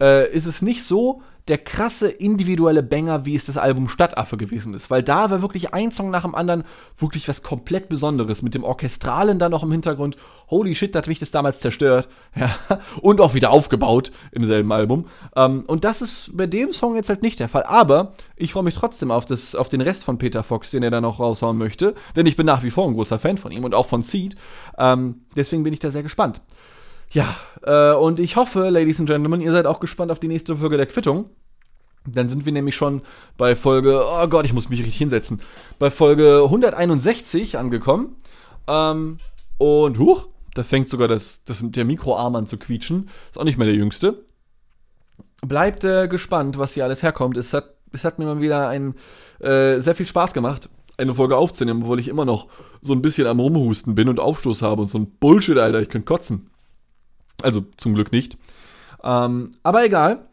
äh, 0.00 0.28
ist 0.32 0.46
es 0.46 0.60
nicht 0.60 0.82
so, 0.82 1.22
der 1.48 1.58
krasse 1.58 2.08
individuelle 2.08 2.82
Banger, 2.82 3.26
wie 3.26 3.36
es 3.36 3.44
das 3.44 3.58
Album 3.58 3.88
Stadtaffe 3.88 4.38
gewesen 4.38 4.72
ist. 4.72 4.90
Weil 4.90 5.02
da 5.02 5.30
war 5.30 5.42
wirklich 5.42 5.74
ein 5.74 5.90
Song 5.90 6.10
nach 6.10 6.22
dem 6.22 6.34
anderen 6.34 6.64
wirklich 6.96 7.28
was 7.28 7.42
komplett 7.42 7.90
Besonderes. 7.90 8.40
Mit 8.40 8.54
dem 8.54 8.64
Orchestralen 8.64 9.38
dann 9.38 9.50
noch 9.50 9.62
im 9.62 9.70
Hintergrund. 9.70 10.16
Holy 10.48 10.74
shit, 10.74 10.94
da 10.94 11.00
hat 11.00 11.06
mich 11.06 11.18
das 11.18 11.30
damals 11.30 11.60
zerstört. 11.60 12.08
Ja. 12.36 12.50
Und 13.00 13.20
auch 13.20 13.34
wieder 13.34 13.50
aufgebaut 13.52 14.10
im 14.32 14.44
selben 14.44 14.72
Album. 14.72 15.06
Ähm, 15.36 15.62
und 15.68 15.84
das 15.84 16.02
ist 16.02 16.36
bei 16.36 16.48
dem 16.48 16.72
Song 16.72 16.96
jetzt 16.96 17.08
halt 17.08 17.22
nicht 17.22 17.38
der 17.38 17.48
Fall. 17.48 17.62
Aber 17.62 18.14
ich 18.34 18.52
freue 18.52 18.64
mich 18.64 18.74
trotzdem 18.74 19.12
auf, 19.12 19.24
das, 19.24 19.54
auf 19.54 19.68
den 19.68 19.80
Rest 19.80 20.02
von 20.02 20.18
Peter 20.18 20.42
Fox, 20.42 20.72
den 20.72 20.82
er 20.82 20.90
da 20.90 21.00
noch 21.00 21.20
raushauen 21.20 21.56
möchte. 21.56 21.94
Denn 22.16 22.26
ich 22.26 22.34
bin 22.34 22.44
nach 22.44 22.64
wie 22.64 22.70
vor 22.70 22.88
ein 22.88 22.94
großer 22.94 23.20
Fan 23.20 23.38
von 23.38 23.52
ihm 23.52 23.62
und 23.62 23.74
auch 23.74 23.86
von 23.86 24.02
Seed. 24.02 24.34
Ähm, 24.78 25.22
deswegen 25.36 25.62
bin 25.62 25.72
ich 25.72 25.78
da 25.78 25.92
sehr 25.92 26.02
gespannt. 26.02 26.42
Ja, 27.10 27.36
äh, 27.62 27.94
und 27.94 28.20
ich 28.20 28.36
hoffe, 28.36 28.68
Ladies 28.70 29.00
and 29.00 29.08
Gentlemen, 29.08 29.40
ihr 29.40 29.52
seid 29.52 29.66
auch 29.66 29.80
gespannt 29.80 30.10
auf 30.10 30.18
die 30.18 30.28
nächste 30.28 30.56
Folge 30.56 30.76
der 30.76 30.86
Quittung. 30.86 31.30
Dann 32.06 32.28
sind 32.28 32.44
wir 32.44 32.52
nämlich 32.52 32.74
schon 32.74 33.02
bei 33.38 33.56
Folge, 33.56 34.02
oh 34.04 34.26
Gott, 34.26 34.44
ich 34.44 34.52
muss 34.52 34.68
mich 34.68 34.80
richtig 34.80 34.96
hinsetzen, 34.96 35.40
bei 35.78 35.90
Folge 35.90 36.42
161 36.44 37.56
angekommen. 37.56 38.16
Ähm, 38.66 39.16
und 39.58 39.98
huch, 39.98 40.28
da 40.54 40.64
fängt 40.64 40.88
sogar 40.88 41.08
das, 41.08 41.44
das, 41.44 41.62
der 41.62 41.84
Mikroarm 41.84 42.36
an 42.36 42.46
zu 42.46 42.58
quietschen. 42.58 43.08
Ist 43.30 43.38
auch 43.38 43.44
nicht 43.44 43.58
mehr 43.58 43.66
der 43.66 43.76
jüngste. 43.76 44.24
Bleibt 45.42 45.84
äh, 45.84 46.08
gespannt, 46.08 46.58
was 46.58 46.74
hier 46.74 46.84
alles 46.84 47.02
herkommt. 47.02 47.36
Es 47.38 47.52
hat, 47.52 47.74
es 47.92 48.04
hat 48.04 48.18
mir 48.18 48.26
mal 48.26 48.40
wieder 48.40 48.68
ein, 48.68 48.94
äh, 49.40 49.80
sehr 49.80 49.94
viel 49.94 50.06
Spaß 50.06 50.32
gemacht, 50.32 50.68
eine 50.96 51.14
Folge 51.14 51.36
aufzunehmen, 51.36 51.82
obwohl 51.82 52.00
ich 52.00 52.08
immer 52.08 52.24
noch 52.24 52.48
so 52.82 52.92
ein 52.92 53.02
bisschen 53.02 53.26
am 53.26 53.40
Rumhusten 53.40 53.94
bin 53.94 54.08
und 54.08 54.20
Aufstoß 54.20 54.62
habe 54.62 54.82
und 54.82 54.88
so 54.88 54.98
ein 54.98 55.10
Bullshit, 55.18 55.58
Alter, 55.58 55.80
ich 55.80 55.88
könnte 55.88 56.06
kotzen. 56.06 56.50
Also 57.44 57.64
zum 57.76 57.94
Glück 57.94 58.10
nicht. 58.10 58.38
Ähm, 59.02 59.52
aber 59.62 59.84
egal. 59.84 60.26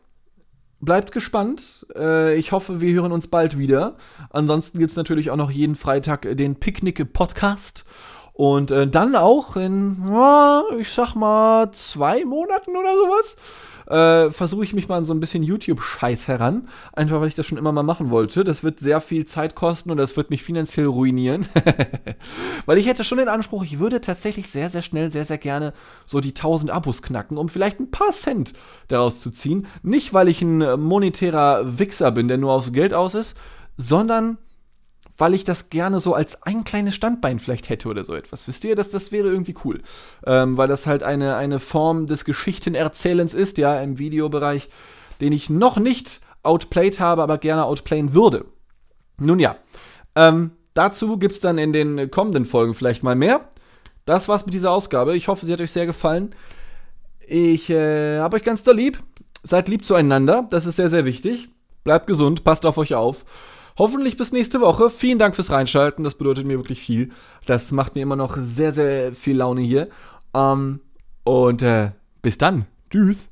Bleibt 0.79 1.11
gespannt. 1.11 1.85
Äh, 1.95 2.37
ich 2.37 2.53
hoffe, 2.53 2.81
wir 2.81 2.93
hören 2.93 3.11
uns 3.11 3.27
bald 3.27 3.57
wieder. 3.57 3.97
Ansonsten 4.31 4.79
gibt 4.79 4.91
es 4.91 4.97
natürlich 4.97 5.29
auch 5.29 5.35
noch 5.35 5.51
jeden 5.51 5.75
Freitag 5.75 6.27
den 6.37 6.55
Picknick-Podcast. 6.55 7.85
Und 8.33 8.71
äh, 8.71 8.87
dann 8.87 9.15
auch 9.15 9.55
in, 9.57 10.01
ich 10.79 10.89
sag 10.89 11.13
mal, 11.13 11.71
zwei 11.73 12.25
Monaten 12.25 12.71
oder 12.71 12.95
sowas 12.95 13.35
äh, 13.91 14.31
versuche 14.31 14.63
ich 14.63 14.73
mich 14.73 14.87
mal 14.87 14.97
an 14.97 15.05
so 15.05 15.13
ein 15.13 15.19
bisschen 15.19 15.43
YouTube-Scheiß 15.43 16.27
heran. 16.27 16.67
Einfach 16.93 17.19
weil 17.19 17.27
ich 17.27 17.35
das 17.35 17.45
schon 17.45 17.57
immer 17.57 17.71
mal 17.71 17.83
machen 17.83 18.09
wollte. 18.09 18.43
Das 18.43 18.63
wird 18.63 18.79
sehr 18.79 19.01
viel 19.01 19.25
Zeit 19.25 19.53
kosten 19.53 19.91
und 19.91 19.97
das 19.97 20.15
wird 20.15 20.29
mich 20.29 20.43
finanziell 20.43 20.85
ruinieren. 20.85 21.45
weil 22.65 22.77
ich 22.77 22.87
hätte 22.87 23.03
schon 23.03 23.17
den 23.17 23.27
Anspruch, 23.27 23.63
ich 23.63 23.79
würde 23.79 23.99
tatsächlich 23.99 24.49
sehr, 24.49 24.69
sehr 24.69 24.81
schnell, 24.81 25.11
sehr, 25.11 25.25
sehr 25.25 25.37
gerne 25.37 25.73
so 26.05 26.21
die 26.21 26.29
1000 26.29 26.71
Abos 26.71 27.01
knacken, 27.01 27.37
um 27.37 27.49
vielleicht 27.49 27.79
ein 27.79 27.91
paar 27.91 28.11
Cent 28.11 28.53
daraus 28.87 29.21
zu 29.21 29.29
ziehen. 29.29 29.67
Nicht, 29.83 30.13
weil 30.13 30.29
ich 30.29 30.41
ein 30.41 30.79
monetärer 30.79 31.77
Wichser 31.77 32.11
bin, 32.11 32.29
der 32.29 32.37
nur 32.37 32.53
aufs 32.53 32.71
Geld 32.71 32.93
aus 32.93 33.13
ist, 33.13 33.37
sondern 33.77 34.37
weil 35.21 35.35
ich 35.35 35.43
das 35.43 35.69
gerne 35.69 35.99
so 35.99 36.15
als 36.15 36.41
ein 36.41 36.63
kleines 36.63 36.95
Standbein 36.95 37.37
vielleicht 37.37 37.69
hätte 37.69 37.89
oder 37.89 38.03
so 38.03 38.15
etwas. 38.15 38.47
Wisst 38.47 38.63
ihr, 38.63 38.75
das, 38.75 38.89
das 38.89 39.11
wäre 39.11 39.27
irgendwie 39.27 39.53
cool. 39.63 39.83
Ähm, 40.25 40.57
weil 40.57 40.67
das 40.67 40.87
halt 40.87 41.03
eine, 41.03 41.35
eine 41.35 41.59
Form 41.59 42.07
des 42.07 42.25
Geschichtenerzählens 42.25 43.35
ist, 43.35 43.59
ja, 43.59 43.79
im 43.81 43.99
Videobereich, 43.99 44.69
den 45.21 45.31
ich 45.31 45.47
noch 45.51 45.77
nicht 45.77 46.21
outplayed 46.41 46.99
habe, 46.99 47.21
aber 47.21 47.37
gerne 47.37 47.65
outplayen 47.65 48.15
würde. 48.15 48.45
Nun 49.19 49.37
ja, 49.37 49.57
ähm, 50.15 50.53
dazu 50.73 51.19
gibt 51.19 51.33
es 51.33 51.39
dann 51.39 51.59
in 51.59 51.71
den 51.71 52.09
kommenden 52.09 52.47
Folgen 52.47 52.73
vielleicht 52.73 53.03
mal 53.03 53.13
mehr. 53.13 53.41
Das 54.05 54.27
war's 54.27 54.45
mit 54.45 54.55
dieser 54.55 54.71
Ausgabe. 54.71 55.15
Ich 55.15 55.27
hoffe, 55.27 55.45
sie 55.45 55.53
hat 55.53 55.61
euch 55.61 55.71
sehr 55.71 55.85
gefallen. 55.85 56.33
Ich 57.27 57.69
äh, 57.69 58.17
habe 58.17 58.37
euch 58.37 58.43
ganz 58.43 58.63
doll 58.63 58.77
lieb. 58.77 58.97
Seid 59.43 59.69
lieb 59.69 59.85
zueinander. 59.85 60.47
Das 60.49 60.65
ist 60.65 60.77
sehr, 60.77 60.89
sehr 60.89 61.05
wichtig. 61.05 61.49
Bleibt 61.83 62.07
gesund, 62.07 62.43
passt 62.43 62.65
auf 62.65 62.79
euch 62.79 62.95
auf. 62.95 63.23
Hoffentlich 63.77 64.17
bis 64.17 64.31
nächste 64.31 64.61
Woche. 64.61 64.89
Vielen 64.89 65.19
Dank 65.19 65.35
fürs 65.35 65.51
Reinschalten. 65.51 66.03
Das 66.03 66.15
bedeutet 66.15 66.45
mir 66.45 66.57
wirklich 66.57 66.81
viel. 66.81 67.11
Das 67.45 67.71
macht 67.71 67.95
mir 67.95 68.01
immer 68.01 68.15
noch 68.15 68.37
sehr, 68.37 68.73
sehr 68.73 69.13
viel 69.13 69.37
Laune 69.37 69.61
hier. 69.61 69.89
Ähm, 70.33 70.81
und 71.23 71.61
äh, 71.61 71.91
bis 72.21 72.37
dann. 72.37 72.65
Tschüss. 72.89 73.30